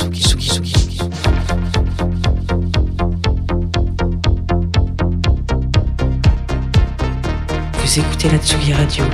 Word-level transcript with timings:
Vous 0.00 0.10
écoutez 7.98 8.28
la 8.30 8.38
Tsugi 8.38 8.72
Radio. 8.72 9.04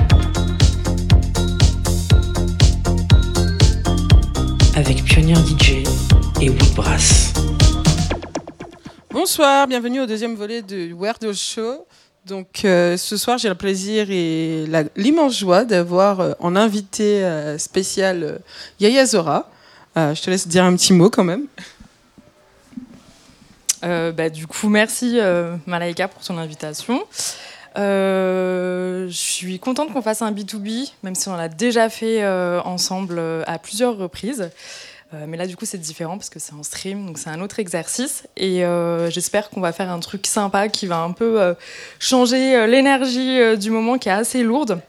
Avec 4.75 5.05
Pionnier 5.05 5.35
DJ 5.35 5.85
et 6.41 6.51
Woodbrass. 6.51 7.33
Bonsoir, 9.11 9.67
bienvenue 9.67 10.01
au 10.01 10.07
deuxième 10.07 10.35
volet 10.35 10.61
de 10.61 10.93
Weirdo 10.95 11.33
Show. 11.33 11.87
Donc 12.27 12.65
euh, 12.65 12.97
ce 12.97 13.17
soir, 13.17 13.39
j'ai 13.39 13.49
le 13.49 13.55
plaisir 13.55 14.11
et 14.11 14.65
l'immense 14.97 15.39
joie 15.39 15.65
d'avoir 15.65 16.21
euh, 16.21 16.33
en 16.41 16.57
invité 16.57 17.25
euh, 17.25 17.59
spécial 17.59 18.41
Yaya 18.81 19.07
Zora. 19.07 19.51
Euh, 19.97 20.15
je 20.15 20.23
te 20.23 20.31
laisse 20.31 20.49
dire 20.49 20.65
un 20.65 20.75
petit 20.75 20.93
mot 20.93 21.11
quand 21.11 21.25
même. 21.25 21.47
Euh, 23.85 24.13
bah, 24.13 24.29
du 24.29 24.47
coup, 24.47 24.69
merci 24.69 25.19
euh, 25.21 25.57
Malaika 25.67 26.09
pour 26.09 26.23
ton 26.23 26.39
invitation. 26.39 27.05
Je 27.77 29.09
suis 29.11 29.59
contente 29.59 29.93
qu'on 29.93 30.03
fasse 30.03 30.23
un 30.23 30.33
B2B, 30.33 30.93
même 31.03 31.15
si 31.15 31.29
on 31.29 31.37
l'a 31.37 31.49
déjà 31.49 31.89
fait 31.89 32.27
ensemble 32.65 33.21
à 33.47 33.59
plusieurs 33.59 33.97
reprises. 33.97 34.51
Mais 35.13 35.37
là, 35.37 35.47
du 35.47 35.57
coup, 35.57 35.65
c'est 35.65 35.79
différent 35.79 36.17
parce 36.17 36.31
que 36.31 36.41
c'est 36.41 36.55
en 36.55 36.65
stream, 36.65 37.07
donc 37.07 37.19
c'est 37.19 37.31
un 37.31 37.41
autre 37.41 37.61
exercice. 37.61 38.27
Et 38.37 38.63
j'espère 39.11 39.51
qu'on 39.51 39.61
va 39.61 39.73
faire 39.73 39.91
un 39.91 39.99
truc 39.99 40.27
sympa 40.27 40.69
qui 40.69 40.87
va 40.87 40.99
un 40.99 41.11
peu 41.11 41.57
changer 41.99 42.65
l'énergie 42.69 43.57
du 43.59 43.71
moment 43.71 43.99
qui 43.99 44.09
est 44.09 44.13
assez 44.13 44.45
lourde 44.45 44.81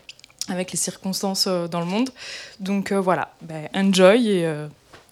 avec 0.47 0.71
les 0.71 0.77
circonstances 0.77 1.47
dans 1.47 1.79
le 1.79 1.87
monde. 1.87 2.11
Donc 2.59 2.93
voilà, 2.93 3.33
bah, 3.41 3.55
enjoy 3.73 4.29
et, 4.29 4.47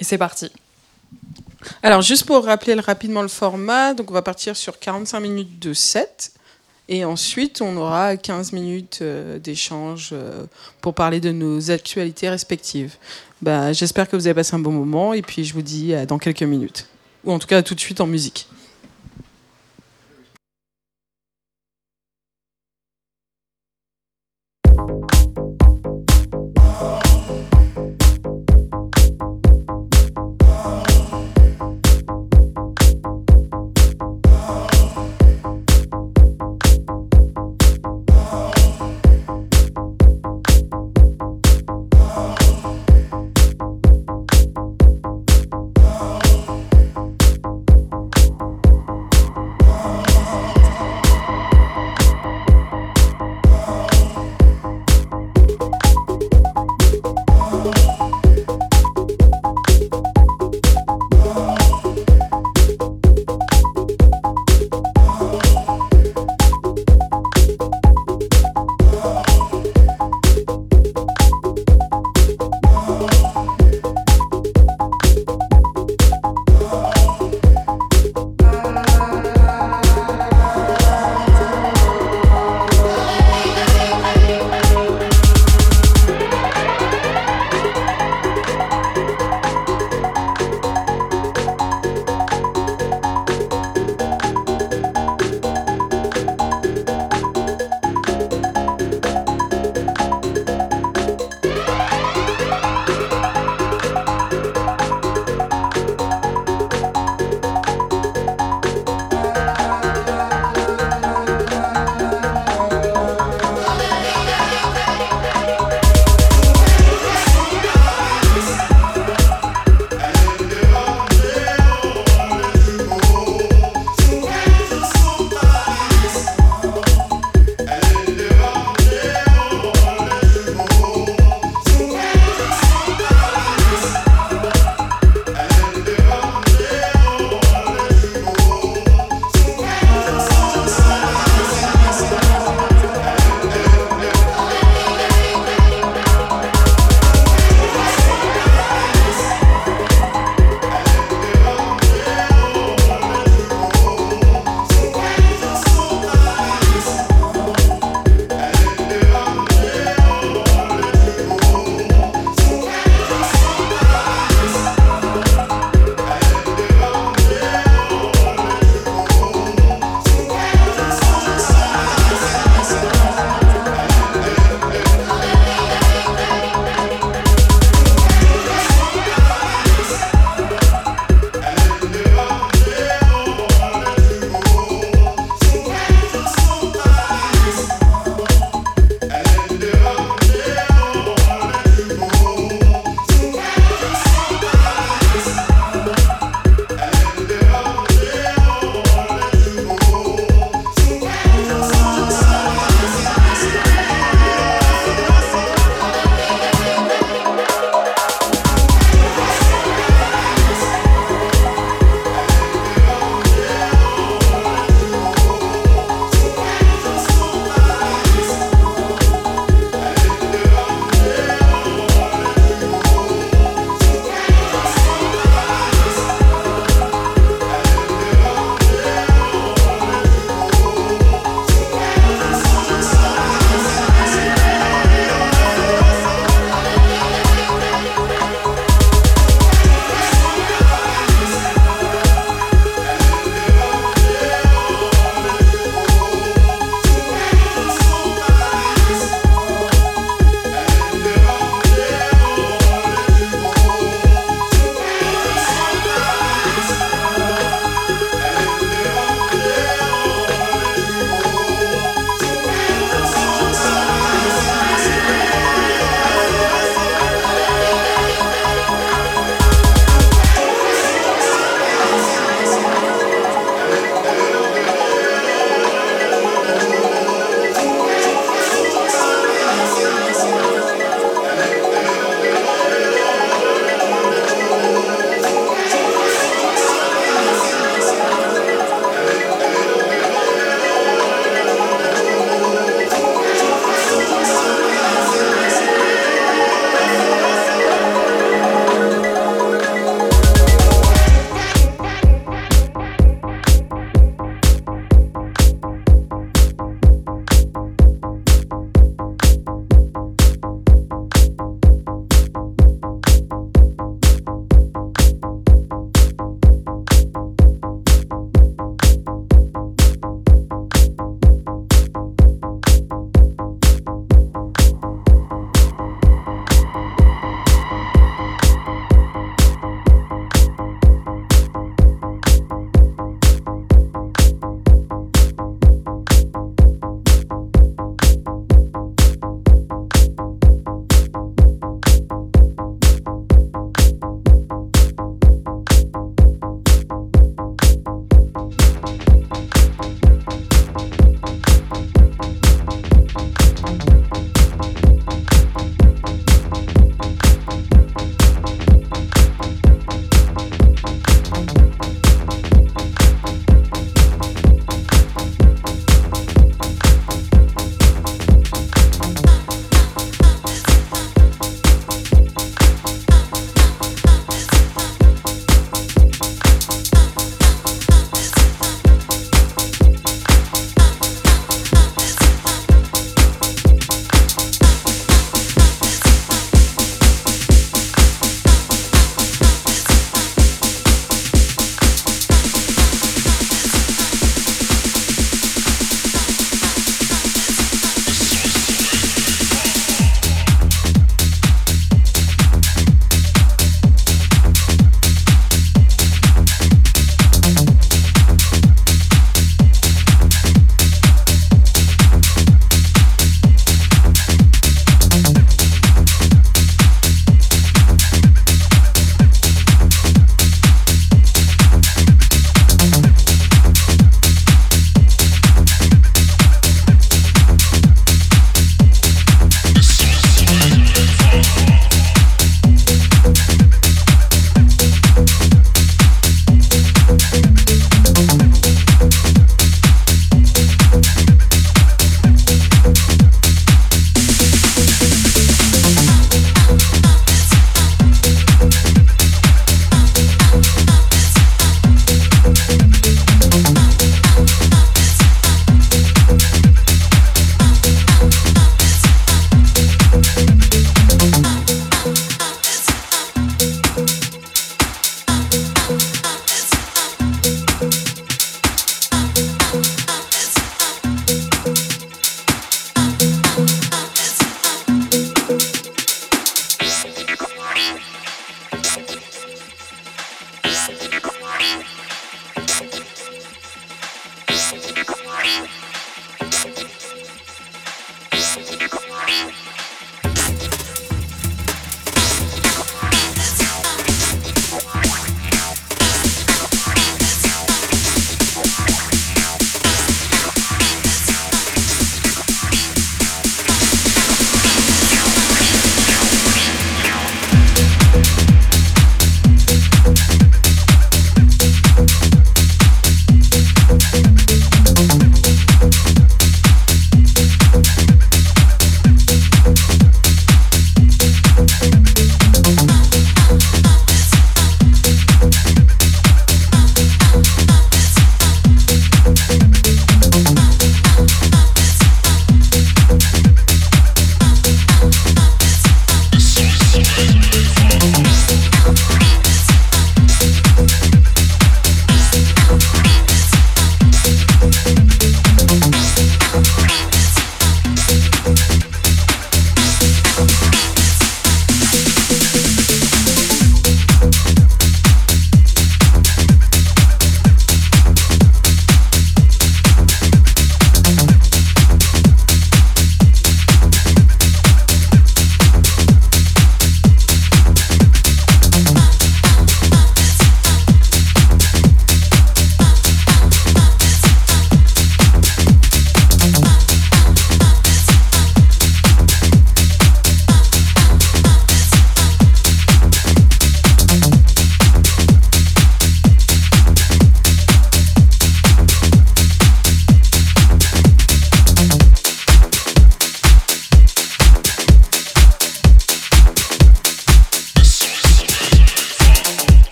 et 0.00 0.04
c'est 0.04 0.18
parti. 0.18 0.50
Alors 1.82 2.02
juste 2.02 2.24
pour 2.24 2.44
rappeler 2.44 2.74
le- 2.74 2.80
rapidement 2.80 3.22
le 3.22 3.28
format, 3.28 3.94
donc 3.94 4.10
on 4.10 4.14
va 4.14 4.22
partir 4.22 4.56
sur 4.56 4.78
45 4.78 5.20
minutes 5.20 5.58
de 5.60 5.72
set. 5.74 6.32
Et 6.92 7.04
ensuite, 7.04 7.60
on 7.62 7.76
aura 7.76 8.16
15 8.16 8.52
minutes 8.52 8.98
euh, 9.02 9.38
d'échange 9.38 10.10
euh, 10.12 10.44
pour 10.80 10.92
parler 10.94 11.20
de 11.20 11.30
nos 11.30 11.70
actualités 11.70 12.28
respectives. 12.28 12.94
Bah, 13.42 13.72
J'espère 13.72 14.08
que 14.08 14.16
vous 14.16 14.26
avez 14.26 14.34
passé 14.34 14.56
un 14.56 14.58
bon 14.58 14.72
moment 14.72 15.12
et 15.14 15.22
puis 15.22 15.44
je 15.44 15.54
vous 15.54 15.62
dis 15.62 15.92
dans 16.08 16.18
quelques 16.18 16.42
minutes. 16.42 16.86
Ou 17.24 17.32
en 17.32 17.38
tout 17.38 17.46
cas 17.46 17.62
tout 17.62 17.76
de 17.76 17.80
suite 17.80 18.00
en 18.00 18.06
musique. 18.08 18.48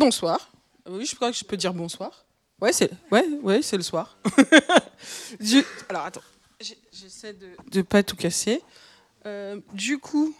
Rebonsoir. 0.00 0.50
Oui, 0.88 1.04
je 1.04 1.14
crois 1.14 1.30
que 1.30 1.36
je 1.36 1.44
peux 1.44 1.56
dire 1.58 1.74
bonsoir. 1.74 2.24
Ouais, 2.60 2.72
c'est 2.72 2.90
ouais, 3.10 3.26
ouais, 3.42 3.60
c'est 3.62 3.76
le 3.76 3.82
soir. 3.82 4.16
Du- 5.40 5.64
Alors 5.88 6.04
attends, 6.06 6.22
j'essaie 6.60 7.32
de 7.34 7.48
ne 7.74 7.82
pas 7.82 8.02
tout 8.02 8.16
casser. 8.16 8.62
Euh, 9.26 9.58
du 9.72 9.98
coup, 9.98 10.34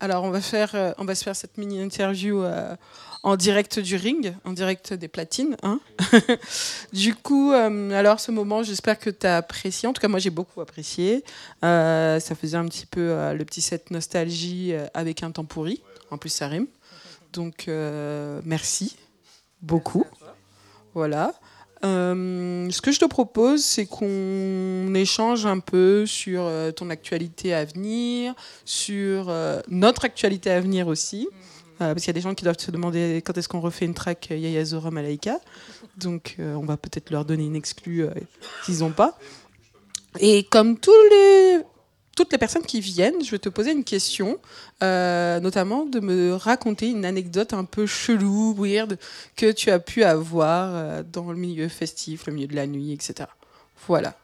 alors 0.00 0.24
on 0.24 0.30
va 0.30 0.40
faire, 0.40 0.74
euh, 0.74 0.92
on 0.98 1.04
va 1.04 1.14
se 1.14 1.22
faire 1.24 1.36
cette 1.36 1.58
mini 1.58 1.80
interview 1.80 2.42
euh, 2.42 2.74
en 3.22 3.36
direct 3.36 3.78
du 3.78 3.96
ring, 3.96 4.34
en 4.44 4.52
direct 4.52 4.92
des 4.94 5.08
platines. 5.08 5.56
Hein 5.62 5.80
du 6.92 7.14
coup, 7.14 7.52
alors 7.52 8.20
ce 8.20 8.30
moment, 8.30 8.62
j'espère 8.62 8.98
que 8.98 9.10
tu 9.10 9.26
as 9.26 9.38
apprécié. 9.38 9.88
En 9.88 9.92
tout 9.94 10.00
cas, 10.00 10.08
moi 10.08 10.18
j'ai 10.18 10.30
beaucoup 10.30 10.60
apprécié. 10.60 11.24
Ça 11.62 12.20
faisait 12.38 12.56
un 12.58 12.66
petit 12.66 12.86
peu 12.86 13.32
le 13.34 13.44
petit 13.44 13.60
set 13.62 13.90
nostalgie 13.90 14.72
avec 14.94 15.22
un 15.22 15.30
temps 15.30 15.44
pourri. 15.46 15.82
En 16.10 16.18
plus, 16.18 16.30
ça 16.30 16.48
rime. 16.48 16.66
Donc, 17.32 17.68
merci 18.44 18.96
beaucoup. 19.62 20.04
Voilà. 20.94 21.34
Euh, 21.84 22.70
ce 22.70 22.80
que 22.80 22.90
je 22.90 22.98
te 22.98 23.04
propose, 23.04 23.62
c'est 23.62 23.86
qu'on 23.86 24.94
échange 24.94 25.46
un 25.46 25.58
peu 25.58 26.06
sur 26.06 26.42
euh, 26.42 26.72
ton 26.72 26.90
actualité 26.90 27.52
à 27.54 27.64
venir, 27.64 28.34
sur 28.64 29.28
euh, 29.28 29.60
notre 29.68 30.04
actualité 30.04 30.50
à 30.50 30.60
venir 30.60 30.88
aussi. 30.88 31.28
Euh, 31.82 31.92
parce 31.92 32.00
qu'il 32.00 32.06
y 32.06 32.10
a 32.10 32.14
des 32.14 32.22
gens 32.22 32.34
qui 32.34 32.44
doivent 32.44 32.58
se 32.58 32.70
demander 32.70 33.22
quand 33.24 33.36
est-ce 33.36 33.48
qu'on 33.48 33.60
refait 33.60 33.84
une 33.84 33.94
track 33.94 34.28
Yaya 34.30 34.64
Zora 34.64 34.90
Malaika. 34.90 35.38
Donc, 35.98 36.36
on 36.38 36.64
va 36.64 36.76
peut-être 36.76 37.10
leur 37.10 37.24
donner 37.24 37.44
une 37.44 37.56
exclue 37.56 38.06
qu'ils 38.64 38.78
n'ont 38.78 38.90
pas. 38.90 39.18
Et 40.18 40.44
comme 40.44 40.78
tous 40.78 40.92
les, 41.10 41.60
toutes 42.16 42.32
les 42.32 42.38
personnes 42.38 42.64
qui 42.64 42.80
viennent, 42.80 43.22
je 43.22 43.30
vais 43.30 43.38
te 43.38 43.50
poser 43.50 43.70
une 43.72 43.84
question, 43.84 44.38
euh, 44.82 45.38
notamment 45.38 45.84
de 45.84 46.00
me 46.00 46.34
raconter 46.34 46.88
une 46.88 47.04
anecdote 47.04 47.52
un 47.52 47.64
peu 47.64 47.86
chelou, 47.86 48.54
weird, 48.58 48.98
que 49.36 49.52
tu 49.52 49.70
as 49.70 49.78
pu 49.78 50.02
avoir 50.02 50.70
euh, 50.74 51.02
dans 51.04 51.30
le 51.30 51.36
milieu 51.36 51.68
festif, 51.68 52.26
le 52.26 52.32
milieu 52.32 52.48
de 52.48 52.56
la 52.56 52.66
nuit, 52.66 52.92
etc. 52.92 53.28
Voilà. 53.86 54.14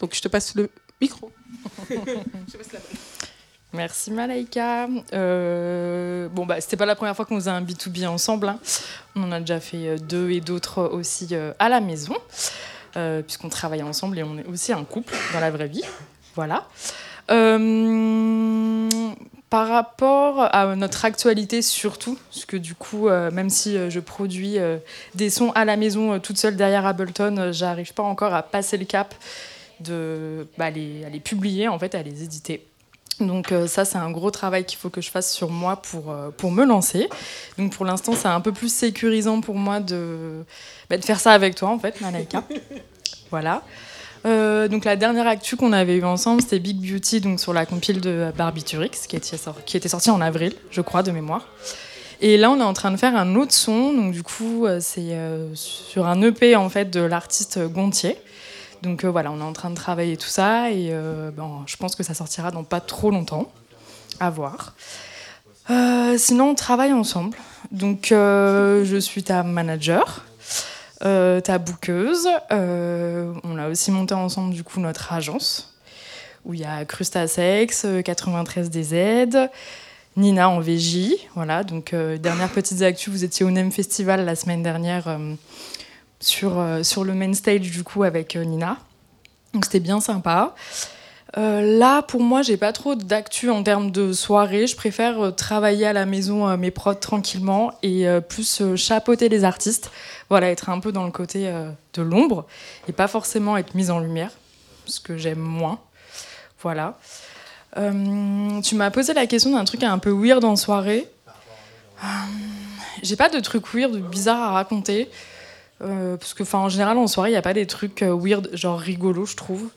Donc 0.00 0.14
je 0.14 0.22
te 0.22 0.28
passe 0.28 0.54
le 0.54 0.70
micro. 1.02 1.30
Merci 3.74 4.10
Malaika. 4.10 4.88
Euh, 5.12 6.30
bon, 6.30 6.46
bah, 6.46 6.62
c'était 6.62 6.78
pas 6.78 6.86
la 6.86 6.96
première 6.96 7.14
fois 7.14 7.26
qu'on 7.26 7.36
faisait 7.36 7.50
un 7.50 7.62
B2B 7.62 8.06
ensemble. 8.06 8.48
hein. 8.48 8.58
On 9.14 9.24
en 9.24 9.32
a 9.32 9.40
déjà 9.40 9.60
fait 9.60 9.96
deux 9.98 10.30
et 10.30 10.40
d'autres 10.40 10.82
aussi 10.84 11.28
à 11.58 11.68
la 11.68 11.80
maison, 11.82 12.16
puisqu'on 13.26 13.50
travaille 13.50 13.82
ensemble 13.82 14.18
et 14.18 14.22
on 14.22 14.38
est 14.38 14.46
aussi 14.46 14.72
un 14.72 14.84
couple 14.84 15.14
dans 15.34 15.40
la 15.40 15.50
vraie 15.50 15.68
vie. 15.68 15.84
Voilà. 16.34 16.66
Euh, 17.30 18.88
par 19.50 19.68
rapport 19.68 20.54
à 20.54 20.76
notre 20.76 21.04
actualité 21.04 21.62
surtout, 21.62 22.18
parce 22.30 22.44
que 22.44 22.56
du 22.56 22.74
coup, 22.74 23.08
euh, 23.08 23.30
même 23.30 23.48
si 23.48 23.76
euh, 23.76 23.88
je 23.88 24.00
produis 24.00 24.58
euh, 24.58 24.76
des 25.14 25.30
sons 25.30 25.52
à 25.52 25.64
la 25.64 25.76
maison 25.76 26.14
euh, 26.14 26.18
toute 26.18 26.36
seule 26.36 26.56
derrière 26.56 26.84
Ableton, 26.84 27.50
j'arrive 27.52 27.94
pas 27.94 28.02
encore 28.02 28.34
à 28.34 28.42
passer 28.42 28.76
le 28.76 28.84
cap 28.84 29.14
de 29.80 30.46
bah, 30.58 30.68
les, 30.70 31.04
à 31.04 31.08
les 31.08 31.20
publier, 31.20 31.68
en 31.68 31.78
fait, 31.78 31.94
à 31.94 32.02
les 32.02 32.22
éditer. 32.22 32.66
Donc 33.20 33.52
ça, 33.66 33.84
c'est 33.84 33.98
un 33.98 34.12
gros 34.12 34.30
travail 34.30 34.64
qu'il 34.64 34.78
faut 34.78 34.90
que 34.90 35.00
je 35.00 35.10
fasse 35.10 35.34
sur 35.34 35.50
moi 35.50 35.82
pour, 35.82 36.14
pour 36.36 36.52
me 36.52 36.64
lancer. 36.64 37.08
Donc 37.58 37.72
pour 37.72 37.84
l'instant, 37.84 38.12
c'est 38.14 38.28
un 38.28 38.40
peu 38.40 38.52
plus 38.52 38.72
sécurisant 38.72 39.40
pour 39.40 39.56
moi 39.56 39.80
de, 39.80 40.44
bah, 40.88 40.98
de 40.98 41.04
faire 41.04 41.18
ça 41.18 41.32
avec 41.32 41.56
toi, 41.56 41.70
en 41.70 41.80
fait, 41.80 42.00
Malaika. 42.00 42.44
voilà. 43.32 43.62
Euh, 44.26 44.68
donc 44.68 44.84
la 44.84 44.96
dernière 44.96 45.26
actu 45.26 45.56
qu'on 45.56 45.72
avait 45.72 45.96
eue 45.96 46.04
ensemble, 46.04 46.42
c'était 46.42 46.58
Big 46.58 46.76
Beauty, 46.78 47.20
donc 47.20 47.40
sur 47.40 47.52
la 47.52 47.66
compile 47.66 48.00
de 48.00 48.32
Barbiturix, 48.36 48.90
qui 49.08 49.16
était, 49.16 49.36
sor- 49.36 49.64
qui 49.64 49.76
était 49.76 49.88
sortie 49.88 50.10
en 50.10 50.20
avril, 50.20 50.54
je 50.70 50.80
crois, 50.80 51.02
de 51.02 51.10
mémoire. 51.10 51.46
Et 52.20 52.36
là, 52.36 52.50
on 52.50 52.58
est 52.58 52.64
en 52.64 52.72
train 52.72 52.90
de 52.90 52.96
faire 52.96 53.16
un 53.16 53.36
autre 53.36 53.52
son, 53.52 53.92
donc 53.94 54.12
du 54.12 54.22
coup, 54.24 54.66
euh, 54.66 54.78
c'est 54.80 55.12
euh, 55.12 55.54
sur 55.54 56.06
un 56.06 56.20
EP 56.22 56.56
en 56.56 56.68
fait 56.68 56.86
de 56.90 57.00
l'artiste 57.00 57.60
Gontier. 57.68 58.16
Donc 58.82 59.04
voilà, 59.04 59.30
on 59.32 59.38
est 59.40 59.44
en 59.44 59.52
train 59.52 59.70
de 59.70 59.74
travailler 59.76 60.16
tout 60.16 60.28
ça 60.28 60.70
et 60.70 60.92
bon, 61.36 61.62
je 61.66 61.76
pense 61.76 61.96
que 61.96 62.04
ça 62.04 62.14
sortira 62.14 62.52
dans 62.52 62.62
pas 62.62 62.80
trop 62.80 63.10
longtemps. 63.10 63.50
À 64.20 64.30
voir. 64.30 64.74
Sinon, 66.16 66.50
on 66.50 66.54
travaille 66.54 66.92
ensemble. 66.92 67.36
Donc, 67.72 68.06
je 68.10 68.98
suis 69.00 69.24
ta 69.24 69.42
manager, 69.42 70.24
euh, 71.04 71.40
ta 71.40 71.58
bouqueuse. 71.58 72.28
Euh, 72.50 73.32
on 73.44 73.58
a 73.58 73.68
aussi 73.68 73.90
monté 73.90 74.14
ensemble, 74.14 74.54
du 74.54 74.64
coup, 74.64 74.80
notre 74.80 75.12
agence, 75.12 75.74
où 76.44 76.54
il 76.54 76.60
y 76.60 76.64
a 76.64 76.84
Crustasex, 76.84 77.84
euh, 77.84 78.00
93DZ, 78.00 79.48
Nina 80.16 80.48
en 80.48 80.60
VJ. 80.60 81.14
Voilà, 81.34 81.62
donc, 81.62 81.92
euh, 81.92 82.18
dernière 82.18 82.50
petite 82.50 82.82
actu, 82.82 83.10
vous 83.10 83.24
étiez 83.24 83.44
au 83.44 83.50
NEM 83.50 83.70
Festival 83.70 84.24
la 84.24 84.34
semaine 84.34 84.62
dernière 84.62 85.08
euh, 85.08 85.34
sur, 86.20 86.60
sur 86.82 87.04
le 87.04 87.14
main 87.14 87.32
stage, 87.34 87.70
du 87.70 87.84
coup, 87.84 88.02
avec 88.02 88.36
Nina. 88.36 88.78
Donc, 89.54 89.64
c'était 89.64 89.80
bien 89.80 90.00
sympa. 90.00 90.54
Euh, 91.36 91.78
là, 91.78 92.02
pour 92.02 92.22
moi, 92.22 92.40
j'ai 92.42 92.56
pas 92.56 92.72
trop 92.72 92.94
d'actu 92.94 93.50
en 93.50 93.62
termes 93.62 93.90
de 93.90 94.12
soirée. 94.12 94.66
Je 94.66 94.76
préfère 94.76 95.20
euh, 95.20 95.30
travailler 95.30 95.86
à 95.86 95.92
la 95.92 96.06
maison 96.06 96.48
euh, 96.48 96.56
mes 96.56 96.70
prods 96.70 96.94
tranquillement 96.94 97.72
et 97.82 98.06
plus 98.28 98.62
chapeauter 98.76 99.28
les 99.28 99.44
artistes. 99.44 99.90
Voilà, 100.30 100.50
être 100.50 100.70
un 100.70 100.80
peu 100.80 100.92
dans 100.92 101.04
le 101.04 101.10
côté 101.10 101.52
de 101.94 102.02
l'ombre 102.02 102.46
et 102.86 102.92
pas 102.92 103.08
forcément 103.08 103.56
être 103.56 103.74
mise 103.74 103.90
en 103.90 103.98
lumière, 103.98 104.30
ce 104.86 105.00
que 105.00 105.16
j'aime 105.16 105.38
moins. 105.38 105.78
Voilà. 106.62 106.98
Tu 107.76 108.74
m'as 108.74 108.90
posé 108.90 109.14
la 109.14 109.26
question 109.26 109.52
d'un 109.52 109.64
truc 109.64 109.82
un 109.84 109.98
peu 109.98 110.10
weird 110.10 110.44
en 110.44 110.56
soirée. 110.56 111.08
J'ai 113.02 113.16
pas 113.16 113.28
de 113.28 113.40
trucs 113.40 113.72
weird, 113.72 113.96
bizarres 114.10 114.42
à 114.42 114.50
raconter. 114.50 115.08
Parce 115.78 116.34
que, 116.34 116.44
en 116.54 116.68
général, 116.68 116.98
en 116.98 117.06
soirée, 117.06 117.30
il 117.30 117.34
n'y 117.34 117.38
a 117.38 117.42
pas 117.42 117.54
des 117.54 117.66
trucs 117.66 118.02
weird, 118.02 118.50
genre 118.52 118.78
rigolos, 118.78 119.26
je 119.26 119.36
trouve 119.36 119.70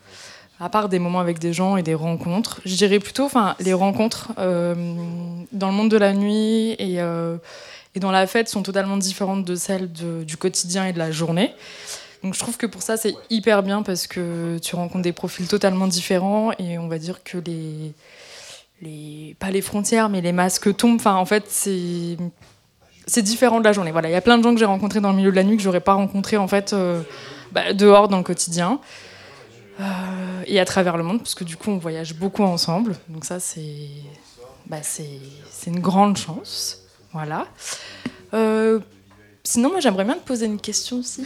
à 0.62 0.70
part 0.70 0.90
des 0.90 1.00
moments 1.00 1.20
avec 1.20 1.40
des 1.40 1.54
gens 1.54 1.76
et 1.76 1.82
des 1.82 1.96
rencontres. 1.96 2.62
Je 2.66 2.76
dirais 2.76 3.00
plutôt 3.00 3.26
enfin, 3.26 3.56
les 3.60 3.74
rencontres 3.74 4.32
euh, 4.38 4.76
dans 5.52 5.68
le 5.68 5.74
monde 5.74 5.90
de 5.90 5.98
la 5.98 6.14
nuit 6.14 6.76
et, 6.78 7.02
euh, 7.02 7.38
et 7.96 8.00
dans 8.00 8.12
la 8.12 8.28
fête 8.28 8.48
sont 8.48 8.62
totalement 8.62 8.98
différentes 8.98 9.44
de 9.44 9.56
celles 9.56 9.92
du 9.92 10.38
quotidien 10.38 10.86
et 10.86 10.94
de 10.94 11.00
la 11.00 11.12
journée. 11.12 11.52
Donc 12.24 12.36
je 12.36 12.40
trouve 12.40 12.58
que 12.58 12.68
pour 12.68 12.84
ça, 12.84 12.96
c'est 12.96 13.16
hyper 13.32 13.64
bien 13.64 13.82
parce 13.82 14.06
que 14.06 14.60
tu 14.60 14.76
rencontres 14.76 15.02
des 15.02 15.14
profils 15.14 15.48
totalement 15.48 15.88
différents 15.88 16.52
et 16.60 16.78
on 16.78 16.88
va 16.88 17.00
dire 17.00 17.24
que 17.24 17.40
les, 17.40 17.94
les 18.84 19.36
pas 19.40 19.50
les 19.50 19.62
frontières, 19.62 20.10
mais 20.10 20.22
les 20.22 20.32
masques 20.32 20.76
tombent. 20.78 21.02
En 21.08 21.26
fait, 21.26 21.46
c'est 21.48 22.18
c'est 23.08 23.24
différent 23.24 23.60
de 23.60 23.66
la 23.66 23.74
journée. 23.74 23.92
Voilà, 23.92 24.10
il 24.10 24.12
y 24.12 24.16
a 24.16 24.22
plein 24.22 24.38
de 24.38 24.44
gens 24.44 24.54
que 24.54 24.60
j'ai 24.60 24.66
rencontrés 24.66 25.02
dans 25.02 25.10
le 25.10 25.16
milieu 25.16 25.32
de 25.32 25.36
la 25.36 25.44
nuit 25.44 25.58
que 25.58 25.64
j'aurais 25.64 25.82
pas 25.82 25.94
rencontrés 25.94 26.38
en 26.38 26.48
fait 26.48 26.74
euh, 26.74 27.02
bah, 27.52 27.74
dehors 27.74 28.10
dans 28.10 28.18
le 28.18 28.24
quotidien. 28.24 28.80
Et 30.46 30.60
à 30.60 30.66
travers 30.66 30.98
le 30.98 31.04
monde, 31.04 31.20
parce 31.20 31.36
que 31.36 31.44
du 31.44 31.58
coup, 31.58 31.72
on 31.72 31.78
voyage 31.78 32.14
beaucoup 32.16 32.44
ensemble. 32.44 32.96
Donc 33.10 33.26
ça, 33.26 33.40
c'est 33.40 33.88
bah, 34.66 34.78
une 35.68 35.80
grande 35.80 36.18
chance. 36.18 36.80
Voilà. 37.14 37.48
Euh, 38.34 38.80
sinon, 39.44 39.70
moi, 39.70 39.80
j'aimerais 39.80 40.06
bien 40.06 40.16
te 40.16 40.26
poser 40.26 40.46
une 40.46 40.60
question 40.60 41.00
aussi. 41.00 41.26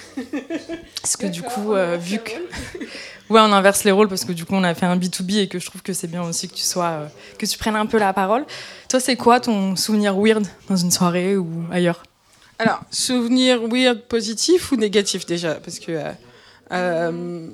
Parce 1.01 1.17
que 1.17 1.27
du 1.27 1.41
coup, 1.41 1.73
euh, 1.73 1.97
vu 1.97 2.19
que... 2.19 2.31
Ouais, 3.27 3.39
on 3.41 3.51
inverse 3.51 3.83
les 3.85 3.91
rôles 3.91 4.07
parce 4.07 4.23
que 4.23 4.31
du 4.33 4.45
coup, 4.45 4.53
on 4.53 4.63
a 4.63 4.75
fait 4.75 4.85
un 4.85 4.97
B2B 4.97 5.39
et 5.39 5.47
que 5.47 5.57
je 5.57 5.65
trouve 5.65 5.81
que 5.81 5.93
c'est 5.93 6.05
bien 6.05 6.21
aussi 6.21 6.47
que 6.47 6.53
tu 6.53 6.61
sois... 6.61 6.85
euh, 6.85 7.07
que 7.39 7.47
tu 7.47 7.57
prennes 7.57 7.75
un 7.75 7.87
peu 7.87 7.97
la 7.97 8.13
parole. 8.13 8.45
Toi, 8.87 8.99
c'est 8.99 9.15
quoi 9.15 9.39
ton 9.39 9.75
souvenir 9.75 10.15
weird 10.15 10.45
dans 10.69 10.75
une 10.75 10.91
soirée 10.91 11.35
ou 11.35 11.49
ailleurs? 11.71 12.03
Alors, 12.59 12.81
souvenir 12.91 13.67
weird 13.67 14.01
positif 14.01 14.71
ou 14.71 14.75
négatif 14.75 15.25
déjà? 15.25 15.55
Parce 15.55 15.79
que. 15.79 15.91
euh, 15.91 16.11
euh, 16.71 17.47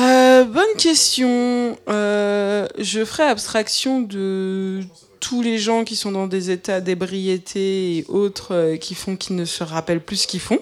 euh, 0.00 0.44
bonne 0.44 0.76
question. 0.78 1.76
Euh, 1.88 2.66
je 2.78 3.04
ferai 3.04 3.24
abstraction 3.24 4.00
de 4.00 4.80
tous 5.20 5.42
les 5.42 5.58
gens 5.58 5.84
qui 5.84 5.96
sont 5.96 6.12
dans 6.12 6.26
des 6.26 6.50
états 6.50 6.80
d'ébriété 6.80 7.98
et 7.98 8.04
autres 8.08 8.54
euh, 8.54 8.76
qui 8.76 8.94
font 8.94 9.16
qu'ils 9.16 9.36
ne 9.36 9.44
se 9.44 9.62
rappellent 9.62 10.00
plus 10.00 10.16
ce 10.16 10.26
qu'ils 10.26 10.40
font. 10.40 10.58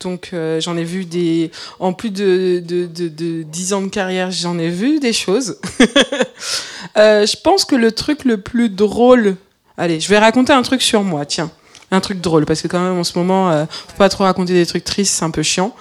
Donc 0.00 0.30
euh, 0.32 0.60
j'en 0.60 0.76
ai 0.76 0.84
vu 0.84 1.04
des... 1.04 1.50
En 1.78 1.92
plus 1.92 2.10
de, 2.10 2.62
de, 2.64 2.86
de, 2.86 3.08
de 3.08 3.42
10 3.42 3.72
ans 3.74 3.82
de 3.82 3.88
carrière, 3.88 4.30
j'en 4.30 4.58
ai 4.58 4.68
vu 4.70 5.00
des 5.00 5.12
choses. 5.12 5.58
Je 6.96 7.36
pense 7.42 7.64
que 7.64 7.76
le 7.76 7.92
truc 7.92 8.24
le 8.24 8.38
plus 8.38 8.70
drôle... 8.70 9.36
Allez, 9.76 9.98
je 9.98 10.08
vais 10.08 10.18
raconter 10.18 10.52
un 10.52 10.62
truc 10.62 10.82
sur 10.82 11.02
moi, 11.02 11.24
tiens. 11.24 11.50
Un 11.90 12.00
truc 12.00 12.20
drôle, 12.20 12.44
parce 12.44 12.60
que 12.60 12.68
quand 12.68 12.80
même 12.80 12.98
en 12.98 13.04
ce 13.04 13.18
moment, 13.18 13.66
faut 13.66 13.96
pas 13.96 14.10
trop 14.10 14.24
raconter 14.24 14.52
des 14.52 14.66
trucs 14.66 14.84
tristes, 14.84 15.14
c'est 15.14 15.24
un 15.24 15.30
peu 15.30 15.42
chiant. 15.42 15.74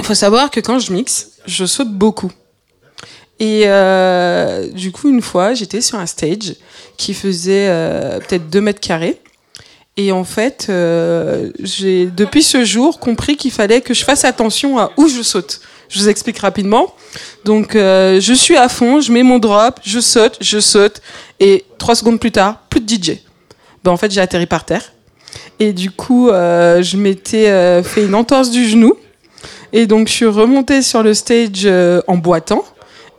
Il 0.00 0.04
faut 0.04 0.14
savoir 0.14 0.50
que 0.50 0.60
quand 0.60 0.78
je 0.78 0.92
mixe, 0.92 1.32
je 1.46 1.64
saute 1.64 1.92
beaucoup. 1.92 2.32
Et 3.40 3.62
euh, 3.66 4.68
du 4.68 4.90
coup, 4.90 5.08
une 5.08 5.22
fois, 5.22 5.54
j'étais 5.54 5.80
sur 5.80 5.98
un 5.98 6.06
stage 6.06 6.54
qui 6.96 7.14
faisait 7.14 7.68
euh, 7.68 8.18
peut-être 8.18 8.48
2 8.50 8.60
mètres 8.60 8.80
carrés. 8.80 9.20
Et 9.96 10.12
en 10.12 10.24
fait, 10.24 10.66
euh, 10.68 11.50
j'ai 11.60 12.06
depuis 12.06 12.42
ce 12.42 12.64
jour 12.64 13.00
compris 13.00 13.36
qu'il 13.36 13.50
fallait 13.50 13.80
que 13.80 13.94
je 13.94 14.04
fasse 14.04 14.24
attention 14.24 14.78
à 14.78 14.92
où 14.96 15.08
je 15.08 15.22
saute. 15.22 15.60
Je 15.88 15.98
vous 15.98 16.08
explique 16.08 16.38
rapidement. 16.38 16.94
Donc, 17.44 17.74
euh, 17.74 18.20
je 18.20 18.34
suis 18.34 18.56
à 18.56 18.68
fond, 18.68 19.00
je 19.00 19.10
mets 19.10 19.22
mon 19.22 19.38
drop, 19.38 19.80
je 19.82 20.00
saute, 20.00 20.36
je 20.40 20.60
saute, 20.60 21.00
et 21.40 21.64
trois 21.78 21.94
secondes 21.94 22.20
plus 22.20 22.30
tard, 22.30 22.60
plus 22.68 22.80
de 22.80 22.88
DJ. 22.88 23.18
Ben, 23.82 23.90
en 23.90 23.96
fait, 23.96 24.10
j'ai 24.10 24.20
atterri 24.20 24.46
par 24.46 24.64
terre. 24.64 24.92
Et 25.58 25.72
du 25.72 25.90
coup, 25.90 26.28
euh, 26.28 26.82
je 26.82 26.96
m'étais 26.96 27.48
euh, 27.48 27.82
fait 27.82 28.04
une 28.04 28.14
entorse 28.14 28.50
du 28.50 28.68
genou. 28.68 28.96
Et 29.72 29.86
donc, 29.86 30.08
je 30.08 30.12
suis 30.12 30.26
remontée 30.26 30.82
sur 30.82 31.02
le 31.02 31.14
stage 31.14 31.62
euh, 31.64 32.00
en 32.06 32.16
boitant. 32.16 32.64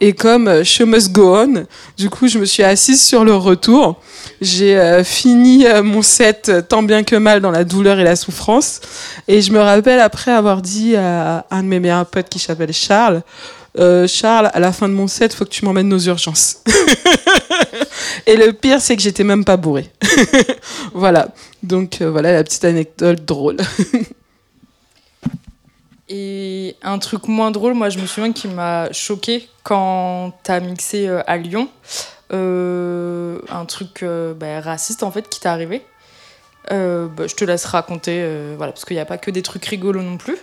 Et 0.02 0.14
comme 0.14 0.47
euh, 0.47 0.64
show 0.64 0.86
must 0.86 1.12
go 1.12 1.36
on, 1.36 1.66
du 1.97 2.10
coup, 2.10 2.28
je 2.28 2.39
me 2.39 2.45
suis 2.45 2.64
assise 2.64 3.06
sur 3.06 3.26
le 3.26 3.36
retour. 3.36 4.02
J'ai 4.41 4.78
euh, 4.78 5.04
fini 5.04 5.66
mon 5.84 6.02
set 6.02 6.52
tant 6.70 6.84
bien 6.84 7.04
que 7.04 7.16
mal 7.16 7.41
dans 7.41 7.52
la 7.52 7.64
douleur 7.64 8.00
et 8.00 8.04
la 8.04 8.16
souffrance. 8.16 8.80
Et 9.28 9.41
je 9.41 9.52
me 9.52 9.60
rappelle 9.60 10.00
après 10.00 10.32
avoir 10.32 10.62
dit 10.62 10.95
à 10.95 11.45
un 11.52 11.64
de 11.64 11.68
mes 11.68 11.80
meilleurs 11.80 12.06
potes 12.06 12.30
qui 12.30 12.39
s'appelle 12.39 12.74
Charles, 12.74 13.22
Charles, 14.08 14.50
à 14.54 14.60
la 14.60 14.74
fin 14.74 14.89
de 14.89 14.93
mon 14.93 15.08
set, 15.08 15.34
faut 15.34 15.45
que 15.45 15.50
tu 15.50 15.64
m'emmènes 15.64 15.93
aux 15.93 16.00
urgences. 16.00 16.64
et 18.26 18.36
le 18.36 18.52
pire, 18.52 18.82
c'est 18.82 18.95
que 18.95 19.02
j'étais 19.02 19.24
même 19.24 19.45
pas 19.45 19.56
bourré. 19.56 19.89
voilà. 20.93 21.30
Donc 21.64 22.02
voilà 22.02 22.34
la 22.34 22.43
petite 22.43 22.66
anecdote 22.66 23.24
drôle. 23.24 23.58
Et 26.10 26.76
un 26.82 26.97
truc 26.97 27.28
moins 27.28 27.51
drôle, 27.51 27.76
moi 27.76 27.89
je 27.89 27.99
me 27.99 28.07
souviens 28.07 28.34
qui 28.34 28.47
m'a 28.47 28.91
choqué 28.91 29.47
quand 29.64 30.34
t'as 30.43 30.60
mixé 30.60 31.07
euh, 31.07 31.22
à 31.28 31.38
Lyon. 31.38 31.70
Euh, 32.34 33.39
un 33.49 33.66
truc 33.66 34.01
euh, 34.01 34.34
bah, 34.34 34.60
raciste 34.60 35.03
en 35.03 35.12
fait 35.12 35.30
qui 35.30 35.39
t'est 35.39 35.49
arrivé. 35.49 35.84
Bah, 36.70 37.26
je 37.26 37.36
te 37.36 37.45
laisse 37.45 37.66
raconter, 37.66 38.24
voilà, 38.57 38.72
parce 38.72 38.86
qu'il 38.86 38.95
n'y 38.95 39.01
a 39.01 39.05
pas 39.05 39.18
que 39.18 39.32
des 39.32 39.41
trucs 39.41 39.66
rigolos 39.66 40.03
non 40.03 40.18
plus. 40.18 40.38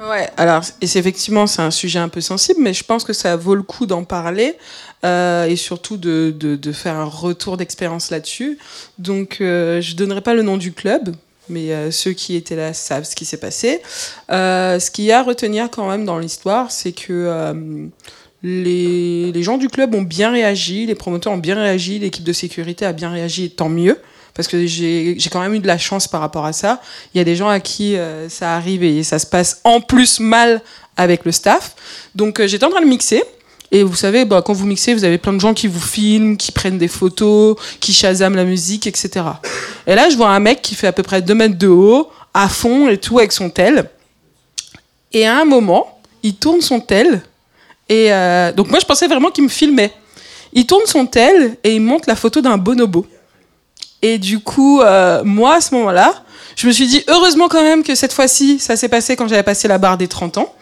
Ouais, 0.00 0.28
alors 0.36 0.62
effectivement 0.82 1.46
c'est 1.46 1.62
un 1.62 1.70
sujet 1.70 1.98
un 1.98 2.08
peu 2.08 2.22
sensible, 2.22 2.60
mais 2.62 2.72
je 2.72 2.84
pense 2.84 3.04
que 3.04 3.12
ça 3.12 3.36
vaut 3.36 3.54
le 3.54 3.62
coup 3.62 3.84
d'en 3.84 4.04
parler 4.04 4.56
et 5.04 5.56
surtout 5.56 5.98
de 5.98 6.72
faire 6.72 6.94
un 6.94 7.04
retour 7.04 7.58
d'expérience 7.58 8.10
là-dessus. 8.10 8.58
Donc 8.96 9.38
euh, 9.42 9.82
je 9.82 9.96
donnerai 9.96 10.22
pas 10.22 10.32
le 10.32 10.42
nom 10.42 10.56
du 10.56 10.72
club, 10.72 11.14
mais 11.48 11.72
euh, 11.72 11.90
ceux 11.90 12.12
qui 12.12 12.36
étaient 12.36 12.56
là 12.56 12.72
savent 12.72 13.04
ce 13.04 13.14
qui 13.14 13.24
s'est 13.24 13.38
passé. 13.38 13.80
Euh, 14.30 14.78
ce 14.78 14.90
qu'il 14.90 15.04
y 15.04 15.12
a 15.12 15.20
à 15.20 15.22
retenir 15.22 15.70
quand 15.70 15.88
même 15.88 16.04
dans 16.04 16.18
l'histoire, 16.18 16.70
c'est 16.70 16.92
que 16.92 17.06
euh, 17.10 17.54
les, 18.42 19.32
les 19.32 19.42
gens 19.42 19.58
du 19.58 19.68
club 19.68 19.94
ont 19.94 20.02
bien 20.02 20.30
réagi, 20.30 20.86
les 20.86 20.94
promoteurs 20.94 21.32
ont 21.32 21.38
bien 21.38 21.56
réagi, 21.56 21.98
l'équipe 21.98 22.24
de 22.24 22.32
sécurité 22.32 22.84
a 22.84 22.92
bien 22.92 23.10
réagi, 23.10 23.44
et 23.44 23.50
tant 23.50 23.68
mieux. 23.68 23.98
Parce 24.34 24.46
que 24.46 24.66
j'ai 24.66 25.16
quand 25.32 25.40
même 25.40 25.54
eu 25.54 25.58
de 25.58 25.66
la 25.66 25.78
chance 25.78 26.06
par 26.06 26.20
rapport 26.20 26.44
à 26.44 26.52
ça. 26.52 26.80
Il 27.12 27.18
y 27.18 27.20
a 27.20 27.24
des 27.24 27.34
gens 27.34 27.48
à 27.48 27.58
qui 27.58 27.96
ça 28.28 28.54
arrive 28.54 28.84
et 28.84 29.02
ça 29.02 29.18
se 29.18 29.26
passe 29.26 29.60
en 29.64 29.80
plus 29.80 30.20
mal 30.20 30.62
avec 30.96 31.24
le 31.24 31.32
staff. 31.32 31.74
Donc 32.14 32.40
j'étais 32.46 32.64
en 32.64 32.70
train 32.70 32.80
de 32.80 32.86
mixer. 32.86 33.24
Et 33.70 33.82
vous 33.82 33.96
savez, 33.96 34.24
bah, 34.24 34.42
quand 34.44 34.54
vous 34.54 34.66
mixez, 34.66 34.94
vous 34.94 35.04
avez 35.04 35.18
plein 35.18 35.32
de 35.32 35.40
gens 35.40 35.52
qui 35.52 35.66
vous 35.66 35.80
filment, 35.80 36.36
qui 36.36 36.52
prennent 36.52 36.78
des 36.78 36.88
photos, 36.88 37.56
qui 37.80 37.92
chasament 37.92 38.34
la 38.34 38.44
musique, 38.44 38.86
etc. 38.86 39.26
Et 39.86 39.94
là, 39.94 40.08
je 40.08 40.16
vois 40.16 40.30
un 40.30 40.40
mec 40.40 40.62
qui 40.62 40.74
fait 40.74 40.86
à 40.86 40.92
peu 40.92 41.02
près 41.02 41.20
2 41.20 41.34
mètres 41.34 41.58
de 41.58 41.68
haut, 41.68 42.08
à 42.32 42.48
fond 42.48 42.88
et 42.88 42.98
tout, 42.98 43.18
avec 43.18 43.32
son 43.32 43.50
tel. 43.50 43.90
Et 45.12 45.26
à 45.26 45.38
un 45.38 45.44
moment, 45.44 46.00
il 46.22 46.34
tourne 46.34 46.60
son 46.60 46.80
tel. 46.80 47.22
Et 47.88 48.12
euh, 48.12 48.52
donc 48.52 48.70
moi, 48.70 48.78
je 48.80 48.86
pensais 48.86 49.06
vraiment 49.06 49.30
qu'il 49.30 49.44
me 49.44 49.48
filmait. 49.48 49.92
Il 50.52 50.66
tourne 50.66 50.86
son 50.86 51.06
tel 51.06 51.56
et 51.62 51.74
il 51.74 51.80
monte 51.80 52.06
la 52.06 52.16
photo 52.16 52.40
d'un 52.40 52.56
bonobo. 52.56 53.06
Et 54.00 54.18
du 54.18 54.40
coup, 54.40 54.80
euh, 54.80 55.22
moi, 55.24 55.56
à 55.56 55.60
ce 55.60 55.74
moment-là, 55.74 56.22
je 56.56 56.66
me 56.66 56.72
suis 56.72 56.86
dit, 56.86 57.04
heureusement 57.08 57.48
quand 57.48 57.62
même 57.62 57.82
que 57.82 57.94
cette 57.94 58.12
fois-ci, 58.12 58.58
ça 58.58 58.76
s'est 58.76 58.88
passé 58.88 59.16
quand 59.16 59.28
j'avais 59.28 59.42
passé 59.42 59.68
la 59.68 59.78
barre 59.78 59.98
des 59.98 60.08
30 60.08 60.38
ans. 60.38 60.54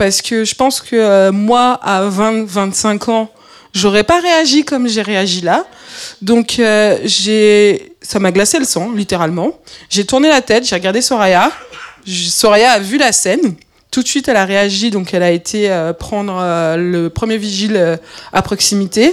Parce 0.00 0.22
que 0.22 0.46
je 0.46 0.54
pense 0.54 0.80
que 0.80 0.96
euh, 0.96 1.30
moi, 1.30 1.78
à 1.82 2.04
20, 2.04 2.46
25 2.46 3.10
ans, 3.10 3.30
j'aurais 3.74 4.02
pas 4.02 4.18
réagi 4.18 4.64
comme 4.64 4.88
j'ai 4.88 5.02
réagi 5.02 5.42
là. 5.42 5.66
Donc, 6.22 6.58
euh, 6.58 6.96
j'ai, 7.04 7.92
ça 8.00 8.18
m'a 8.18 8.32
glacé 8.32 8.58
le 8.58 8.64
sang, 8.64 8.92
littéralement. 8.92 9.58
J'ai 9.90 10.06
tourné 10.06 10.30
la 10.30 10.40
tête, 10.40 10.66
j'ai 10.66 10.74
regardé 10.74 11.02
Soraya. 11.02 11.52
Soraya 12.06 12.70
a 12.70 12.78
vu 12.78 12.96
la 12.96 13.12
scène. 13.12 13.56
Tout 13.90 14.02
de 14.02 14.08
suite, 14.08 14.26
elle 14.28 14.38
a 14.38 14.46
réagi, 14.46 14.90
donc 14.90 15.12
elle 15.12 15.22
a 15.22 15.32
été 15.32 15.70
euh, 15.70 15.92
prendre 15.92 16.40
le 16.78 17.08
premier 17.08 17.36
vigile 17.36 17.98
à 18.32 18.40
proximité. 18.40 19.12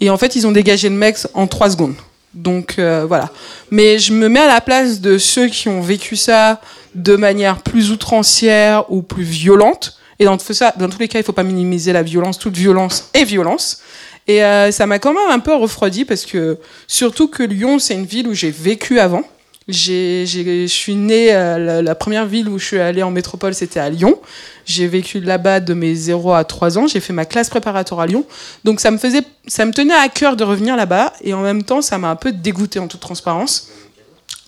Et 0.00 0.08
en 0.08 0.16
fait, 0.18 0.36
ils 0.36 0.46
ont 0.46 0.52
dégagé 0.52 0.88
le 0.88 0.94
mec 0.94 1.16
en 1.34 1.48
3 1.48 1.70
secondes. 1.70 1.96
Donc 2.32 2.76
voilà. 2.78 3.30
Mais 3.72 3.98
je 3.98 4.12
me 4.12 4.28
mets 4.28 4.38
à 4.38 4.46
la 4.46 4.60
place 4.60 5.00
de 5.00 5.18
ceux 5.18 5.48
qui 5.48 5.68
ont 5.68 5.80
vécu 5.80 6.14
ça 6.14 6.60
de 6.94 7.16
manière 7.16 7.60
plus 7.60 7.90
outrancière 7.90 8.84
ou 8.88 9.02
plus 9.02 9.24
violente. 9.24 9.97
Et 10.18 10.24
dans, 10.24 10.36
tout 10.36 10.52
ça, 10.52 10.74
dans 10.76 10.88
tous 10.88 10.98
les 10.98 11.08
cas, 11.08 11.18
il 11.18 11.24
faut 11.24 11.32
pas 11.32 11.42
minimiser 11.42 11.92
la 11.92 12.02
violence. 12.02 12.38
Toute 12.38 12.56
violence 12.56 13.08
est 13.14 13.24
violence. 13.24 13.80
Et 14.26 14.44
euh, 14.44 14.70
ça 14.70 14.86
m'a 14.86 14.98
quand 14.98 15.14
même 15.14 15.30
un 15.30 15.38
peu 15.38 15.54
refroidi 15.54 16.04
parce 16.04 16.26
que, 16.26 16.58
surtout 16.86 17.28
que 17.28 17.42
Lyon, 17.42 17.78
c'est 17.78 17.94
une 17.94 18.04
ville 18.04 18.28
où 18.28 18.34
j'ai 18.34 18.50
vécu 18.50 19.00
avant. 19.00 19.22
J'ai, 19.68 20.24
je 20.26 20.66
suis 20.66 20.94
née, 20.94 21.34
euh, 21.34 21.82
la, 21.82 21.94
première 21.94 22.24
ville 22.24 22.48
où 22.48 22.58
je 22.58 22.64
suis 22.64 22.78
allée 22.78 23.02
en 23.02 23.10
métropole, 23.10 23.54
c'était 23.54 23.80
à 23.80 23.90
Lyon. 23.90 24.18
J'ai 24.64 24.86
vécu 24.86 25.20
là-bas 25.20 25.60
de 25.60 25.74
mes 25.74 25.94
0 25.94 26.32
à 26.32 26.44
3 26.44 26.78
ans. 26.78 26.86
J'ai 26.86 27.00
fait 27.00 27.12
ma 27.12 27.26
classe 27.26 27.50
préparatoire 27.50 28.00
à 28.00 28.06
Lyon. 28.06 28.24
Donc 28.64 28.80
ça 28.80 28.90
me 28.90 28.96
faisait, 28.96 29.22
ça 29.46 29.66
me 29.66 29.72
tenait 29.72 29.94
à 29.94 30.08
cœur 30.08 30.36
de 30.36 30.44
revenir 30.44 30.74
là-bas. 30.74 31.12
Et 31.22 31.34
en 31.34 31.42
même 31.42 31.64
temps, 31.64 31.82
ça 31.82 31.98
m'a 31.98 32.08
un 32.08 32.16
peu 32.16 32.32
dégoûté 32.32 32.78
en 32.78 32.88
toute 32.88 33.00
transparence. 33.00 33.68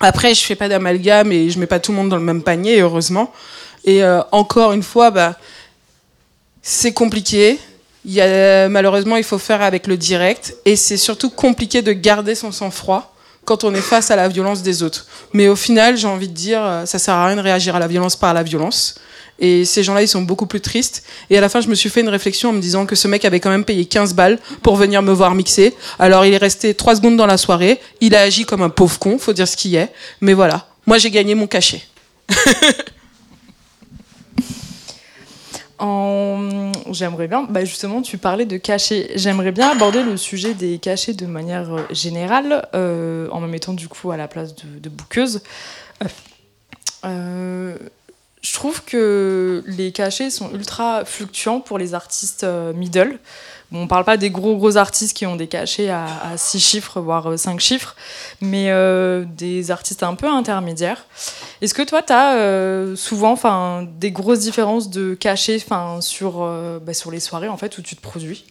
Après, 0.01 0.35
je 0.35 0.43
fais 0.43 0.55
pas 0.55 0.69
d'amalgame 0.69 1.33
et 1.33 1.51
je 1.51 1.59
mets 1.59 1.67
pas 1.67 1.81
tout 1.81 1.93
le 1.93 1.99
monde 1.99 2.09
dans 2.09 2.17
le 2.17 2.23
même 2.23 2.43
panier, 2.43 2.81
heureusement. 2.81 3.31
Et 3.85 4.03
euh, 4.03 4.23
encore 4.33 4.73
une 4.73 4.83
fois, 4.83 5.11
bah, 5.11 5.37
c'est 6.63 6.93
compliqué. 6.93 7.59
Il 8.05 8.13
y 8.13 8.21
a, 8.21 8.69
malheureusement, 8.69 9.17
il 9.17 9.25
faut 9.25 9.39
faire 9.39 9.63
avec 9.63 9.87
le 9.87 9.97
direct. 9.97 10.57
Et 10.65 10.77
c'est 10.77 10.97
surtout 10.97 11.31
compliqué 11.31 11.83
de 11.83 11.93
garder 11.93 12.35
son 12.35 12.53
sang-froid 12.53 13.15
quand 13.45 13.65
on 13.65 13.75
est 13.75 13.81
face 13.81 14.11
à 14.11 14.17
la 14.17 14.29
violence 14.29 14.63
des 14.63 14.83
autres. 14.83 15.07
Mais 15.33 15.49
au 15.49 15.57
final, 15.57 15.97
j'ai 15.97 16.07
envie 16.07 16.29
de 16.29 16.35
dire, 16.35 16.63
euh, 16.63 16.87
ça 16.87 16.99
sert 16.99 17.15
à 17.15 17.27
rien 17.27 17.37
de 17.37 17.41
réagir 17.41 17.75
à 17.75 17.79
la 17.79 17.89
violence 17.89 18.17
par 18.17 18.35
la 18.35 18.43
violence. 18.43 18.97
Et 19.41 19.65
ces 19.65 19.83
gens-là, 19.83 20.03
ils 20.03 20.09
sont 20.09 20.21
beaucoup 20.21 20.47
plus 20.47 20.61
tristes. 20.61 21.03
Et 21.31 21.39
à 21.39 21.41
la 21.41 21.49
fin, 21.49 21.63
je 21.63 21.69
me 21.69 21.75
suis 21.75 21.89
fait 21.89 22.03
une 22.03 22.11
réflexion 22.11 22.51
en 22.51 22.53
me 22.53 22.61
disant 22.61 22.85
que 22.85 22.95
ce 22.95 23.09
mec 23.09 23.25
avait 23.25 23.41
quand 23.41 23.49
même 23.49 23.65
payé 23.65 23.87
15 23.87 24.15
balles 24.15 24.39
pour 24.63 24.77
venir 24.77 25.01
me 25.03 25.13
voir 25.13 25.35
mixer. 25.35 25.75
Alors, 25.99 26.27
il 26.27 26.35
est 26.35 26.39
resté 26.39 26.75
3 26.75 26.97
secondes 26.97 27.17
dans 27.17 27.27
la 27.27 27.39
soirée. 27.39 27.81
Il 28.03 28.15
a 28.15 28.21
agi 28.21 28.45
comme 28.45 28.61
un 28.61 28.69
pauvre 28.69 28.99
con, 28.99 29.19
faut 29.19 29.33
dire 29.33 29.49
ce 29.49 29.57
qu'il 29.57 29.75
est. 29.75 29.91
Mais 30.21 30.35
voilà, 30.35 30.69
moi, 30.87 30.99
j'ai 30.99 31.11
gagné 31.11 31.35
mon 31.35 31.47
cachet. 31.47 31.81
J'aimerais 36.93 37.29
bien, 37.29 37.45
bah 37.45 37.65
justement, 37.65 38.03
tu 38.03 38.19
parlais 38.19 38.47
de 38.47 38.57
cachets. 38.57 39.13
J'aimerais 39.15 39.53
bien 39.53 39.71
aborder 39.71 40.03
le 40.03 40.17
sujet 40.17 40.55
des 40.55 40.79
cachets 40.79 41.15
de 41.15 41.27
manière 41.27 41.73
euh, 41.73 41.83
générale, 41.91 42.69
euh, 42.75 43.29
en 43.31 43.41
me 43.41 43.47
mettant 43.47 43.73
du 43.73 43.89
coup 43.89 44.11
à 44.11 44.17
la 44.17 44.29
place 44.29 44.55
de, 44.55 44.79
de 44.79 44.89
bouqueuse. 44.89 45.43
Euh, 47.05 47.77
je 48.43 48.53
trouve 48.53 48.85
que 48.85 49.65
les 49.67 49.93
cachets 49.93 50.29
sont 50.29 50.53
ultra 50.53 51.05
fluctuants 51.05 51.61
pour 51.61 51.79
les 51.79 51.95
artistes 51.95 52.45
middle. 52.75 53.19
Bon, 53.71 53.83
on 53.83 53.87
parle 53.87 54.05
pas 54.05 54.17
des 54.17 54.31
gros 54.31 54.57
gros 54.57 54.77
artistes 54.77 55.17
qui 55.17 55.27
ont 55.27 55.37
des 55.37 55.47
cachets 55.47 55.91
à, 55.91 56.07
6 56.37 56.59
chiffres, 56.61 57.01
voire 57.01 57.39
5 57.39 57.61
chiffres, 57.61 57.95
mais 58.41 58.71
euh, 58.71 59.25
des 59.25 59.71
artistes 59.71 60.03
un 60.03 60.15
peu 60.15 60.27
intermédiaires. 60.27 61.07
Est-ce 61.61 61.75
que 61.75 61.83
toi, 61.83 62.03
tu 62.03 62.13
as 62.13 62.97
souvent 62.97 63.37
'fin, 63.37 63.87
des 63.99 64.11
grosses 64.11 64.41
différences 64.41 64.91
de 64.91 65.15
cachets 65.15 65.59
sur, 66.01 66.43
euh, 66.43 66.79
bah, 66.81 66.95
sur 66.95 67.11
les 67.11 67.21
soirées 67.21 67.49
en 67.49 67.57
fait, 67.57 67.79
où 67.79 67.83
tu 67.83 67.97
te 67.97 68.01
produis? 68.01 68.45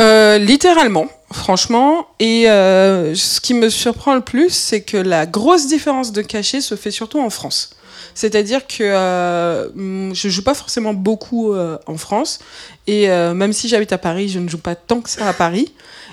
Euh, 0.00 0.38
littéralement, 0.38 1.08
franchement. 1.30 2.06
Et 2.18 2.48
euh, 2.48 3.14
ce 3.14 3.40
qui 3.40 3.54
me 3.54 3.68
surprend 3.68 4.14
le 4.14 4.22
plus, 4.22 4.50
c'est 4.50 4.80
que 4.80 4.96
la 4.96 5.26
grosse 5.26 5.66
différence 5.66 6.12
de 6.12 6.22
cachet 6.22 6.60
se 6.60 6.74
fait 6.74 6.90
surtout 6.90 7.20
en 7.20 7.30
France. 7.30 7.76
C'est-à-dire 8.14 8.66
que 8.66 8.82
euh, 8.82 10.12
je 10.14 10.28
joue 10.28 10.42
pas 10.42 10.54
forcément 10.54 10.94
beaucoup 10.94 11.52
euh, 11.52 11.78
en 11.86 11.96
France. 11.96 12.38
Et 12.86 13.10
euh, 13.10 13.34
même 13.34 13.52
si 13.52 13.68
j'habite 13.68 13.92
à 13.92 13.98
Paris, 13.98 14.28
je 14.28 14.38
ne 14.38 14.48
joue 14.48 14.58
pas 14.58 14.74
tant 14.74 15.00
que 15.00 15.10
ça 15.10 15.28
à 15.28 15.32
Paris. 15.32 15.72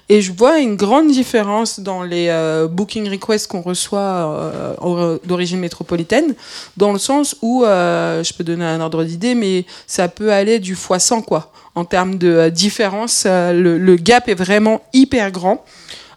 Et 0.10 0.22
je 0.22 0.32
vois 0.32 0.60
une 0.60 0.76
grande 0.78 1.12
différence 1.12 1.82
dans 1.82 2.02
les 2.02 2.30
booking 2.72 3.10
requests 3.10 3.48
qu'on 3.48 3.60
reçoit 3.62 4.76
or- 4.80 5.20
d'origine 5.26 5.60
métropolitaine, 5.60 6.34
dans 6.78 6.94
le 6.94 7.00
sens 7.00 7.36
où, 7.42 7.64
je 7.66 8.34
peux 8.34 8.46
donner 8.46 8.64
un 8.64 8.80
ordre 8.80 9.04
d'idée, 9.04 9.36
mais 9.36 9.66
ça 9.86 10.08
peut 10.08 10.32
aller 10.32 10.60
du 10.60 10.76
fois 10.76 11.00
100, 11.00 11.24
quoi. 11.24 11.52
En 11.76 11.84
termes 11.84 12.18
de 12.18 12.48
différence, 12.48 13.26
le, 13.26 13.78
le 13.78 13.96
gap 13.98 14.30
est 14.30 14.34
vraiment 14.36 14.82
hyper 14.94 15.30
grand. 15.30 15.66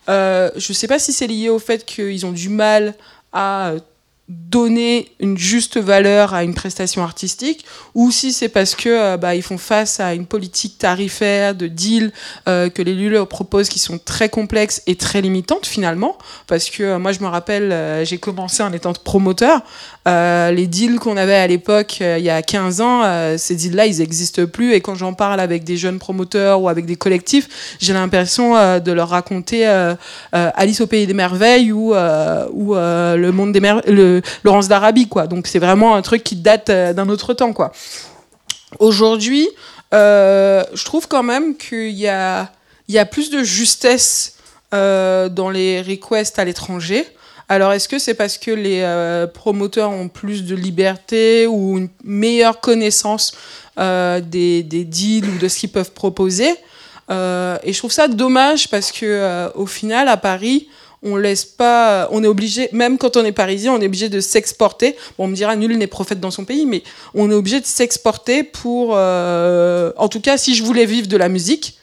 Je 0.07 0.51
ne 0.55 0.75
sais 0.75 0.87
pas 0.87 1.01
si 1.01 1.13
c'est 1.13 1.27
lié 1.27 1.49
au 1.49 1.59
fait 1.59 1.85
qu'ils 1.85 2.25
ont 2.27 2.33
du 2.33 2.49
mal 2.49 2.95
à 3.33 3.73
donner 4.31 5.11
une 5.19 5.37
juste 5.37 5.77
valeur 5.77 6.35
à 6.35 6.45
une 6.45 6.55
prestation 6.55 7.03
artistique 7.03 7.65
ou 7.95 8.13
si 8.13 8.33
c'est 8.33 8.49
parce 8.49 8.77
que 8.77 8.89
euh, 8.89 9.17
bah, 9.17 9.35
ils 9.35 9.43
font 9.43 9.59
face 9.59 9.99
à 9.99 10.15
une 10.15 10.25
politique 10.25 10.79
tarifaire 10.79 11.57
de 11.57 11.67
deal 11.67 12.13
euh, 12.49 12.71
que 12.71 12.81
les 12.81 12.95
LULE 12.95 13.27
proposent 13.27 13.69
qui 13.69 13.81
sont 13.81 13.99
très 13.99 14.29
complexes 14.29 14.83
et 14.87 14.95
très 14.95 15.21
limitantes 15.21 15.67
finalement. 15.67 16.17
Parce 16.47 16.71
que 16.71 16.85
euh, 16.85 16.99
moi 17.01 17.11
je 17.11 17.19
me 17.21 17.27
rappelle 17.27 18.05
j'ai 18.07 18.19
commencé 18.19 18.63
en 18.63 18.73
étant 18.73 18.93
promoteur 18.93 19.63
les 20.07 20.67
deals 20.67 20.99
qu'on 20.99 21.17
avait 21.17 21.35
à 21.35 21.47
l'époque 21.47 22.01
il 22.01 22.25
y 22.25 22.31
a 22.31 22.43
15 22.43 22.81
ans 22.81 23.37
ces 23.37 23.55
deals 23.55 23.77
là 23.77 23.87
ils 23.87 23.99
n'existent 23.99 24.47
plus 24.47 24.73
et 24.73 24.81
quand 24.81 24.95
j'en 24.95 25.13
parle 25.13 25.41
avec 25.41 25.63
des 25.63 25.77
jeunes 25.77 25.99
promoteurs 25.99 26.61
ou 26.61 26.69
avec 26.69 26.87
des 26.87 26.97
collectifs 26.97 27.77
j'ai 27.81 27.93
l'impression 27.93 28.55
de 28.81 28.93
leur 28.93 29.11
raconter 29.11 29.67
Alice 30.33 30.81
au 30.81 30.87
pays 30.87 31.07
des 31.07 31.15
merveilles 31.15 31.71
ou, 31.73 31.95
le 31.95 33.31
monde 33.31 33.53
des 33.53 33.61
merveilles 33.61 34.23
Laurence 34.45 34.69
d'Arabie. 34.69 35.09
Donc 35.29 35.47
c'est 35.47 35.59
vraiment 35.59 35.95
un 35.95 36.03
truc 36.03 36.25
qui 36.25 36.37
date 36.37 36.71
euh, 36.71 36.93
d'un 36.93 37.09
autre 37.09 37.35
temps, 37.35 37.53
quoi. 37.53 37.73
Aujourd'hui, 38.79 39.49
euh, 39.93 40.63
je 40.75 40.85
trouve 40.85 41.09
quand 41.09 41.23
même 41.23 41.57
qu'il 41.57 41.91
y 41.91 42.09
a, 42.09 42.51
plus 43.11 43.31
de 43.31 43.43
justesse 43.43 44.37
euh, 44.73 45.29
dans 45.29 45.51
les 45.51 45.83
requests 45.83 46.39
à 46.39 46.45
l'étranger. 46.45 47.07
Alors, 47.53 47.73
est-ce 47.73 47.89
que 47.89 47.99
c'est 47.99 48.15
parce 48.15 48.39
que 48.39 48.53
les 48.53 49.27
promoteurs 49.35 49.91
ont 49.91 50.09
plus 50.09 50.45
de 50.45 50.55
liberté 50.55 51.49
ou 51.49 51.79
une 51.79 51.89
meilleure 52.05 52.61
connaissance 52.61 53.33
des, 53.77 54.63
des, 54.63 54.85
deals 54.85 55.29
ou 55.29 55.37
de 55.37 55.49
ce 55.49 55.59
qu'ils 55.59 55.73
peuvent 55.73 55.91
proposer? 55.91 56.51
Et 57.11 57.73
je 57.73 57.77
trouve 57.79 57.91
ça 57.91 58.07
dommage 58.07 58.69
parce 58.69 58.93
que 58.93 59.51
au 59.57 59.67
final, 59.67 60.07
à 60.07 60.17
Paris, 60.17 60.69
on 61.03 61.17
laisse 61.17 61.45
pas, 61.45 62.09
on 62.11 62.23
est 62.23 62.27
obligé, 62.27 62.69
même 62.73 62.99
quand 62.99 63.17
on 63.17 63.25
est 63.25 63.33
parisien, 63.33 63.73
on 63.73 63.81
est 63.81 63.87
obligé 63.87 64.09
de 64.09 64.21
s'exporter. 64.21 64.97
Bon, 65.17 65.25
on 65.25 65.29
me 65.29 65.35
dira, 65.35 65.57
nul 65.57 65.77
n'est 65.79 65.87
prophète 65.87 66.21
dans 66.21 66.31
son 66.31 66.45
pays, 66.45 66.67
mais 66.67 66.83
on 67.15 67.31
est 67.31 67.35
obligé 67.35 67.61
de 67.61 67.67
s'exporter 67.67 68.43
pour, 68.43 68.93
euh, 68.95 69.93
en 69.97 70.09
tout 70.09 70.21
cas, 70.21 70.37
si 70.37 70.55
je 70.55 70.63
voulais 70.63 70.85
vivre 70.85 71.09
de 71.09 71.17
la 71.17 71.29
musique, 71.29 71.79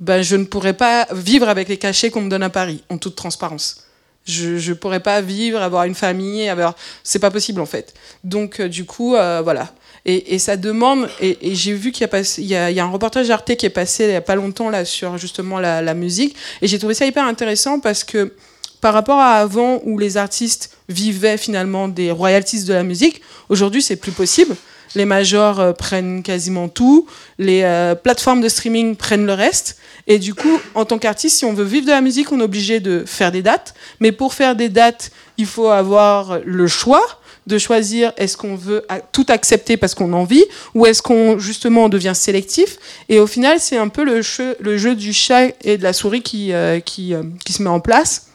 ben, 0.00 0.22
je 0.22 0.36
ne 0.36 0.44
pourrais 0.44 0.72
pas 0.72 1.06
vivre 1.12 1.48
avec 1.48 1.68
les 1.68 1.76
cachets 1.76 2.10
qu'on 2.10 2.22
me 2.22 2.30
donne 2.30 2.42
à 2.42 2.50
Paris, 2.50 2.82
en 2.88 2.98
toute 2.98 3.14
transparence. 3.14 3.81
Je 4.24 4.68
ne 4.70 4.74
pourrais 4.74 5.00
pas 5.00 5.20
vivre, 5.20 5.60
avoir 5.60 5.84
une 5.84 5.94
famille, 5.94 6.48
avoir... 6.48 6.76
c'est 7.02 7.18
pas 7.18 7.30
possible 7.30 7.60
en 7.60 7.66
fait. 7.66 7.94
Donc 8.22 8.60
euh, 8.60 8.68
du 8.68 8.84
coup, 8.84 9.16
euh, 9.16 9.40
voilà. 9.42 9.72
Et, 10.04 10.40
ça 10.40 10.56
demande, 10.56 11.08
et, 11.20 11.54
j'ai 11.54 11.74
vu 11.74 11.92
qu'il 11.92 12.08
y, 12.38 12.44
y, 12.44 12.56
a 12.56 12.84
un 12.84 12.90
reportage 12.90 13.30
Arte 13.30 13.54
qui 13.54 13.66
est 13.66 13.70
passé 13.70 14.02
il 14.04 14.10
n'y 14.10 14.16
a 14.16 14.20
pas 14.20 14.34
longtemps 14.34 14.68
là 14.68 14.84
sur 14.84 15.16
justement 15.16 15.60
la, 15.60 15.80
la 15.80 15.94
musique, 15.94 16.34
et 16.60 16.66
j'ai 16.66 16.80
trouvé 16.80 16.94
ça 16.94 17.06
hyper 17.06 17.24
intéressant 17.24 17.78
parce 17.78 18.02
que 18.02 18.34
par 18.80 18.94
rapport 18.94 19.20
à 19.20 19.34
avant 19.34 19.80
où 19.84 19.98
les 19.98 20.16
artistes 20.16 20.76
vivaient 20.88 21.38
finalement 21.38 21.86
des 21.86 22.10
royalties 22.10 22.64
de 22.64 22.72
la 22.72 22.82
musique, 22.82 23.22
aujourd'hui 23.48 23.80
c'est 23.80 23.94
plus 23.94 24.10
possible. 24.10 24.56
Les 24.94 25.04
majors 25.04 25.60
euh, 25.60 25.72
prennent 25.72 26.22
quasiment 26.22 26.68
tout, 26.68 27.06
les 27.38 27.62
euh, 27.62 27.94
plateformes 27.94 28.40
de 28.40 28.48
streaming 28.48 28.96
prennent 28.96 29.26
le 29.26 29.34
reste. 29.34 29.78
Et 30.06 30.18
du 30.18 30.34
coup, 30.34 30.60
en 30.74 30.84
tant 30.84 30.98
qu'artiste, 30.98 31.38
si 31.38 31.44
on 31.44 31.52
veut 31.52 31.64
vivre 31.64 31.86
de 31.86 31.92
la 31.92 32.00
musique, 32.00 32.32
on 32.32 32.40
est 32.40 32.44
obligé 32.44 32.80
de 32.80 33.04
faire 33.06 33.32
des 33.32 33.42
dates. 33.42 33.74
Mais 34.00 34.12
pour 34.12 34.34
faire 34.34 34.56
des 34.56 34.68
dates, 34.68 35.10
il 35.38 35.46
faut 35.46 35.68
avoir 35.68 36.40
le 36.44 36.66
choix 36.66 37.02
de 37.46 37.58
choisir 37.58 38.12
est-ce 38.16 38.36
qu'on 38.36 38.54
veut 38.54 38.86
tout 39.10 39.26
accepter 39.28 39.76
parce 39.76 39.94
qu'on 39.94 40.12
en 40.12 40.24
vit 40.24 40.44
ou 40.74 40.86
est-ce 40.86 41.02
qu'on 41.02 41.38
justement 41.38 41.88
devient 41.88 42.12
sélectif 42.14 42.76
et 43.08 43.18
au 43.18 43.26
final 43.26 43.58
c'est 43.58 43.76
un 43.76 43.88
peu 43.88 44.04
le 44.04 44.22
jeu, 44.22 44.94
du 44.94 45.12
chat 45.12 45.48
et 45.62 45.76
de 45.76 45.82
la 45.82 45.92
souris 45.92 46.22
qui, 46.22 46.52
euh, 46.52 46.78
qui, 46.78 47.14
qui 47.44 47.52
se 47.52 47.62
met 47.62 47.68
en 47.68 47.80
place 47.80 48.28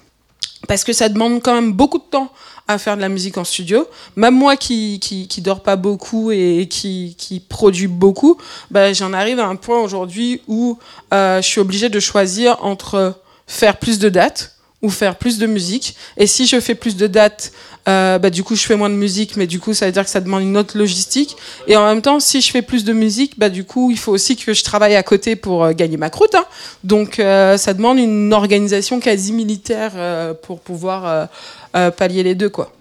parce 0.67 0.83
que 0.83 0.91
ça 0.91 1.07
demande 1.07 1.41
quand 1.41 1.53
même 1.53 1.71
beaucoup 1.71 1.99
de 1.99 2.03
temps 2.03 2.31
à 2.67 2.77
faire 2.77 2.95
de 2.95 3.01
la 3.01 3.09
musique 3.09 3.37
en 3.37 3.43
studio. 3.43 3.87
Même 4.15 4.35
moi 4.35 4.57
qui, 4.57 4.99
qui, 4.99 5.27
qui 5.27 5.41
dors 5.41 5.61
pas 5.61 5.75
beaucoup 5.75 6.31
et 6.31 6.67
qui, 6.69 7.15
qui 7.17 7.39
produit 7.39 7.87
beaucoup, 7.87 8.37
bah, 8.71 8.93
j'en 8.93 9.13
arrive 9.13 9.39
à 9.39 9.47
un 9.47 9.55
point 9.55 9.79
aujourd'hui 9.79 10.41
où 10.47 10.77
euh, 11.13 11.41
je 11.41 11.47
suis 11.47 11.61
obligée 11.61 11.89
de 11.89 11.99
choisir 11.99 12.57
entre 12.63 13.15
faire 13.47 13.77
plus 13.77 13.99
de 13.99 14.09
dates 14.09 14.56
ou 14.81 14.89
faire 14.89 15.15
plus 15.15 15.37
de 15.39 15.47
musique. 15.47 15.95
Et 16.17 16.27
si 16.27 16.45
je 16.45 16.59
fais 16.59 16.75
plus 16.75 16.95
de 16.95 17.07
dates, 17.07 17.51
euh, 17.87 18.19
bah, 18.19 18.29
du 18.29 18.43
coup, 18.43 18.55
je 18.55 18.63
fais 18.63 18.75
moins 18.75 18.89
de 18.89 18.95
musique, 18.95 19.37
mais 19.37 19.47
du 19.47 19.59
coup, 19.59 19.73
ça 19.73 19.85
veut 19.85 19.91
dire 19.91 20.03
que 20.03 20.09
ça 20.09 20.19
demande 20.19 20.43
une 20.43 20.57
autre 20.57 20.77
logistique. 20.77 21.35
Et 21.67 21.75
en 21.75 21.85
même 21.85 22.01
temps, 22.01 22.19
si 22.19 22.41
je 22.41 22.51
fais 22.51 22.61
plus 22.61 22.83
de 22.83 22.93
musique, 22.93 23.39
bah, 23.39 23.49
du 23.49 23.63
coup, 23.63 23.89
il 23.91 23.97
faut 23.97 24.11
aussi 24.11 24.35
que 24.35 24.53
je 24.53 24.63
travaille 24.63 24.95
à 24.95 25.03
côté 25.03 25.35
pour 25.35 25.63
euh, 25.63 25.73
gagner 25.73 25.97
ma 25.97 26.09
croûte. 26.09 26.35
Hein. 26.35 26.45
Donc, 26.83 27.19
euh, 27.19 27.57
ça 27.57 27.73
demande 27.73 27.97
une 27.97 28.33
organisation 28.33 28.99
quasi 28.99 29.33
militaire 29.33 29.93
pour 30.41 30.59
pouvoir 30.59 31.29
pallier 31.71 32.23
les 32.23 32.35
deux, 32.35 32.49
quoi. 32.49 32.71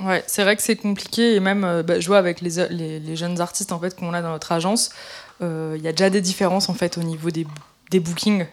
Ouais, 0.00 0.22
c'est 0.26 0.42
vrai 0.42 0.54
que 0.54 0.62
c'est 0.62 0.76
compliqué 0.76 1.34
et 1.34 1.40
même 1.40 1.82
bah, 1.82 1.98
je 1.98 2.06
vois 2.06 2.18
avec 2.18 2.40
les, 2.40 2.68
les, 2.70 3.00
les, 3.00 3.16
jeunes 3.16 3.40
artistes 3.40 3.72
en 3.72 3.80
fait 3.80 3.96
qu'on 3.96 4.12
a 4.14 4.22
dans 4.22 4.30
notre 4.30 4.52
agence, 4.52 4.90
il 5.40 5.80
y 5.82 5.88
a 5.88 5.92
déjà 5.92 6.10
des 6.10 6.20
différences 6.20 6.68
en 6.68 6.74
fait 6.74 6.96
au 6.96 7.02
niveau 7.02 7.30
des, 7.30 7.46
des 7.90 7.98
bookings 7.98 8.46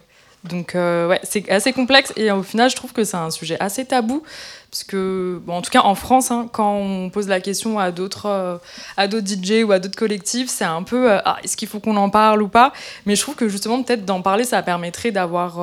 donc 0.44 0.74
euh, 0.74 1.08
ouais, 1.08 1.20
c'est 1.22 1.50
assez 1.50 1.72
complexe 1.72 2.12
et 2.16 2.30
au 2.30 2.42
final, 2.42 2.68
je 2.68 2.76
trouve 2.76 2.92
que 2.92 3.02
c'est 3.04 3.16
un 3.16 3.30
sujet 3.30 3.56
assez 3.60 3.84
tabou 3.86 4.22
parce 4.70 4.84
que, 4.84 5.40
en 5.48 5.62
tout 5.62 5.70
cas 5.70 5.82
en 5.82 5.94
France, 5.94 6.30
hein, 6.30 6.48
quand 6.52 6.74
on 6.74 7.08
pose 7.08 7.28
la 7.28 7.40
question 7.40 7.78
à 7.78 7.90
d'autres 7.90 8.26
euh, 8.26 8.58
DJ 8.98 9.64
ou 9.64 9.72
à 9.72 9.78
d'autres 9.78 9.96
collectifs, 9.96 10.50
c'est 10.50 10.64
un 10.64 10.82
peu 10.82 11.12
euh, 11.12 11.18
ah, 11.24 11.38
est-ce 11.42 11.56
qu'il 11.56 11.68
faut 11.68 11.80
qu'on 11.80 11.96
en 11.96 12.10
parle 12.10 12.42
ou 12.42 12.48
pas? 12.48 12.72
Mais 13.06 13.16
je 13.16 13.22
trouve 13.22 13.36
que 13.36 13.48
justement 13.48 13.82
peut-être 13.82 14.04
d'en 14.04 14.20
parler, 14.20 14.44
ça 14.44 14.62
permettrait 14.62 15.12
d'avoir 15.12 15.60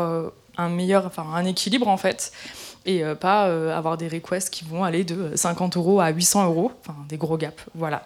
un 0.57 0.69
meilleur, 0.69 1.05
enfin 1.05 1.25
un 1.35 1.45
équilibre 1.45 1.87
en 1.87 1.97
fait 1.97 2.31
et 2.87 3.03
pas 3.19 3.43
avoir 3.75 3.95
des 3.95 4.07
requests 4.07 4.49
qui 4.49 4.65
vont 4.65 4.83
aller 4.83 5.03
de 5.03 5.35
50 5.35 5.77
euros 5.77 6.01
à 6.01 6.09
800 6.09 6.47
euros, 6.47 6.71
enfin 6.81 6.97
des 7.07 7.17
gros 7.17 7.37
gaps, 7.37 7.63
voilà. 7.75 8.03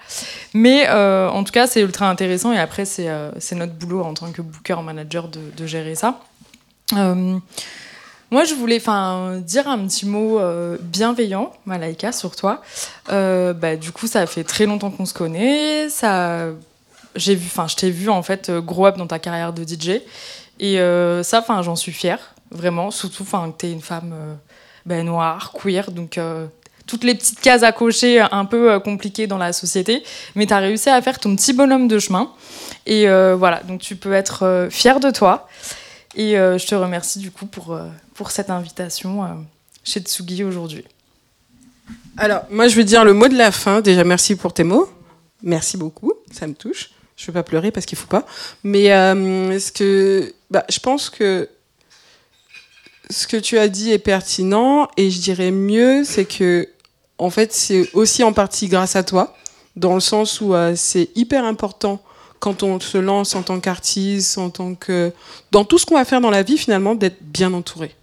Mais 0.53 0.89
en 0.89 1.43
tout 1.45 1.53
cas, 1.53 1.67
c'est 1.67 1.79
ultra 1.79 2.09
intéressant 2.09 2.51
et 2.51 2.59
après, 2.59 2.83
c'est 2.83 3.07
notre 3.53 3.73
boulot 3.73 4.01
en 4.03 4.13
tant 4.13 4.33
que 4.33 4.41
booker 4.41 4.81
manager 4.83 5.29
de 5.29 5.65
gérer 5.65 5.95
ça. 5.95 6.19
Euh, 6.93 7.39
moi, 8.31 8.43
je 8.43 8.53
voulais 8.53 8.79
dire 8.79 9.67
un 9.67 9.87
petit 9.87 10.05
mot 10.05 10.39
euh, 10.39 10.77
bienveillant, 10.81 11.53
Malaika, 11.65 12.11
sur 12.11 12.35
toi. 12.35 12.61
Euh, 13.09 13.53
bah, 13.53 13.75
du 13.75 13.91
coup, 13.91 14.07
ça 14.07 14.25
fait 14.27 14.43
très 14.43 14.65
longtemps 14.65 14.91
qu'on 14.91 15.05
se 15.05 15.13
connaît. 15.13 15.89
Ça, 15.89 16.47
j'ai 17.15 17.35
vu, 17.35 17.49
je 17.67 17.75
t'ai 17.75 17.91
vu 17.91 18.09
en 18.09 18.23
fait 18.23 18.51
grow 18.51 18.87
up 18.87 18.97
dans 18.97 19.07
ta 19.07 19.19
carrière 19.19 19.53
de 19.53 19.63
DJ, 19.63 20.01
et 20.59 20.77
ça, 21.23 21.39
enfin, 21.39 21.61
j'en 21.61 21.75
suis 21.75 21.91
fière, 21.91 22.33
vraiment. 22.51 22.91
Surtout, 22.91 23.23
enfin, 23.23 23.51
que 23.51 23.57
t'es 23.57 23.71
une 23.71 23.81
femme 23.81 24.13
ben, 24.85 25.05
noire, 25.05 25.53
queer, 25.53 25.91
donc 25.91 26.19
toutes 26.87 27.03
les 27.03 27.15
petites 27.15 27.39
cases 27.39 27.63
à 27.63 27.71
cocher 27.71 28.19
un 28.19 28.45
peu 28.45 28.79
compliquées 28.79 29.27
dans 29.27 29.37
la 29.37 29.53
société, 29.53 30.03
mais 30.35 30.45
tu 30.45 30.53
as 30.53 30.59
réussi 30.59 30.89
à 30.89 31.01
faire 31.01 31.19
ton 31.19 31.35
petit 31.35 31.53
bonhomme 31.53 31.87
de 31.87 31.99
chemin. 31.99 32.31
Et 32.85 33.07
voilà, 33.07 33.61
donc 33.63 33.81
tu 33.81 33.95
peux 33.95 34.13
être 34.13 34.67
fière 34.69 34.99
de 34.99 35.11
toi. 35.11 35.47
Et 36.15 36.37
euh, 36.37 36.57
je 36.57 36.65
te 36.65 36.75
remercie 36.75 37.19
du 37.19 37.29
coup 37.29 37.45
pour, 37.45 37.73
euh, 37.73 37.87
pour 38.13 38.31
cette 38.31 38.49
invitation 38.49 39.23
euh, 39.23 39.27
chez 39.83 39.99
Tsugi 39.99 40.43
aujourd'hui. 40.43 40.85
Alors, 42.17 42.43
moi, 42.49 42.69
je 42.69 42.75
veux 42.77 42.85
dire 42.85 43.03
le 43.03 43.13
mot 43.13 43.27
de 43.27 43.37
la 43.37 43.51
fin. 43.51 43.81
Déjà, 43.81 44.03
merci 44.05 44.35
pour 44.35 44.53
tes 44.53 44.63
mots. 44.63 44.89
Merci 45.43 45.75
beaucoup. 45.77 46.13
Ça 46.31 46.47
me 46.47 46.53
touche. 46.53 46.91
Je 47.17 47.23
ne 47.23 47.27
veux 47.27 47.33
pas 47.33 47.43
pleurer 47.43 47.71
parce 47.71 47.85
qu'il 47.85 47.97
ne 47.97 48.01
faut 48.01 48.07
pas. 48.07 48.25
Mais 48.63 48.87
ce 48.87 49.71
que, 49.71 50.33
bah, 50.49 50.65
je 50.69 50.79
pense 50.79 51.09
que 51.09 51.49
ce 53.09 53.27
que 53.27 53.37
tu 53.37 53.57
as 53.57 53.67
dit 53.67 53.91
est 53.91 53.99
pertinent. 53.99 54.87
Et 54.95 55.11
je 55.11 55.21
dirais 55.21 55.51
mieux, 55.51 56.03
c'est 56.05 56.25
que, 56.25 56.69
en 57.17 57.29
fait, 57.29 57.53
c'est 57.53 57.89
aussi 57.93 58.23
en 58.23 58.31
partie 58.31 58.69
grâce 58.69 58.95
à 58.95 59.03
toi. 59.03 59.35
Dans 59.75 59.93
le 59.93 59.99
sens 59.99 60.39
où 60.39 60.53
c'est 60.75 61.09
hyper 61.15 61.43
important 61.43 62.01
quand 62.45 62.61
on 62.61 62.79
se 62.79 62.99
lance 62.99 63.33
en 63.33 63.41
tant 63.41 63.59
qu'artiste, 63.59 64.37
en 64.37 64.51
tant 64.51 64.75
que 64.75 65.11
dans 65.49 65.65
tout 65.65 65.79
ce 65.79 65.85
qu'on 65.87 65.95
va 65.95 66.05
faire 66.05 66.21
dans 66.21 66.29
la 66.29 66.43
vie 66.43 66.59
finalement, 66.59 66.93
d'être 66.93 67.17
bien 67.19 67.51
entouré 67.53 67.95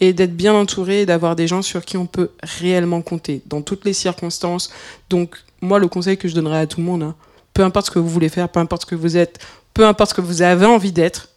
et 0.00 0.14
d'être 0.14 0.34
bien 0.34 0.54
entouré 0.54 1.02
et 1.02 1.06
d'avoir 1.06 1.36
des 1.36 1.46
gens 1.46 1.60
sur 1.60 1.84
qui 1.84 1.98
on 1.98 2.06
peut 2.06 2.30
réellement 2.42 3.02
compter 3.02 3.42
dans 3.44 3.60
toutes 3.60 3.84
les 3.84 3.92
circonstances. 3.92 4.72
Donc 5.10 5.36
moi, 5.60 5.78
le 5.78 5.86
conseil 5.86 6.16
que 6.16 6.28
je 6.28 6.34
donnerais 6.34 6.60
à 6.60 6.66
tout 6.66 6.80
le 6.80 6.86
monde, 6.86 7.02
hein, 7.02 7.14
peu 7.52 7.62
importe 7.62 7.84
ce 7.84 7.90
que 7.90 7.98
vous 7.98 8.08
voulez 8.08 8.30
faire, 8.30 8.48
peu 8.48 8.58
importe 8.58 8.82
ce 8.82 8.86
que 8.86 8.94
vous 8.94 9.18
êtes, 9.18 9.38
peu 9.74 9.84
importe 9.84 10.12
ce 10.12 10.14
que 10.14 10.22
vous 10.22 10.40
avez 10.40 10.64
envie 10.64 10.92
d'être, 10.92 11.28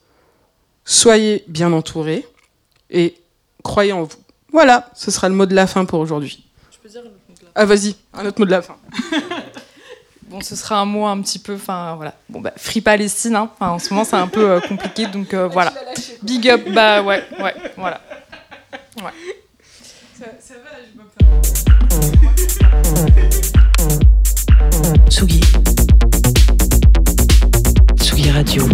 soyez 0.86 1.44
bien 1.50 1.74
entouré 1.74 2.26
et 2.90 3.18
croyez 3.62 3.92
en 3.92 4.04
vous. 4.04 4.24
Voilà, 4.54 4.90
ce 4.96 5.12
sera 5.12 5.28
le 5.28 5.36
mot 5.36 5.46
de 5.46 5.54
la 5.54 5.68
fin 5.68 5.84
pour 5.84 6.00
aujourd'hui. 6.00 6.46
Je 6.72 6.78
peux 6.78 6.88
dire 6.88 7.02
un 7.02 7.08
autre 7.10 7.20
mot 7.28 7.36
de 7.36 7.42
la 7.42 7.52
fin 7.52 7.52
Ah 7.56 7.66
vas-y, 7.66 7.96
un 8.14 8.26
autre 8.26 8.40
mot 8.40 8.46
de 8.46 8.52
la 8.52 8.62
fin. 8.62 8.78
Bon, 10.30 10.42
ce 10.42 10.58
sera 10.58 10.82
un 10.82 10.86
mot 10.86 11.06
un 11.06 11.22
petit 11.22 11.40
peu, 11.40 11.56
enfin 11.56 11.96
voilà. 11.96 12.14
Bon 12.28 12.42
bah 12.42 12.52
Free 12.58 12.82
Palestine, 12.82 13.36
hein. 13.38 13.50
en 13.62 13.80
ce 13.80 13.94
moment 13.94 14.04
c'est 14.04 14.18
un 14.18 14.28
peu 14.28 14.52
euh, 14.52 14.60
compliqué, 14.60 15.08
donc 15.08 15.34
euh, 15.34 15.48
voilà. 15.48 15.74
Big 16.22 16.50
up, 16.50 16.68
bah 16.74 17.02
ouais, 17.02 17.24
ouais, 17.40 17.56
voilà. 17.78 18.02
Ouais. 18.98 19.12
Ça, 20.20 20.26
ça 20.40 20.56
va, 20.56 20.72
je 20.84 20.98
Tsugi. 25.10 25.42
Tsugi 28.02 28.32
Radio. 28.32 28.68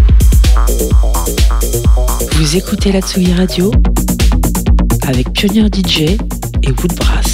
Vous 2.32 2.58
écoutez 2.58 2.92
la 2.92 3.02
Tsugi 3.02 3.34
Radio 3.34 3.72
avec 5.08 5.32
Pionnier 5.34 5.68
DJ 5.68 6.00
et 6.64 6.72
Woodbrass. 6.72 7.33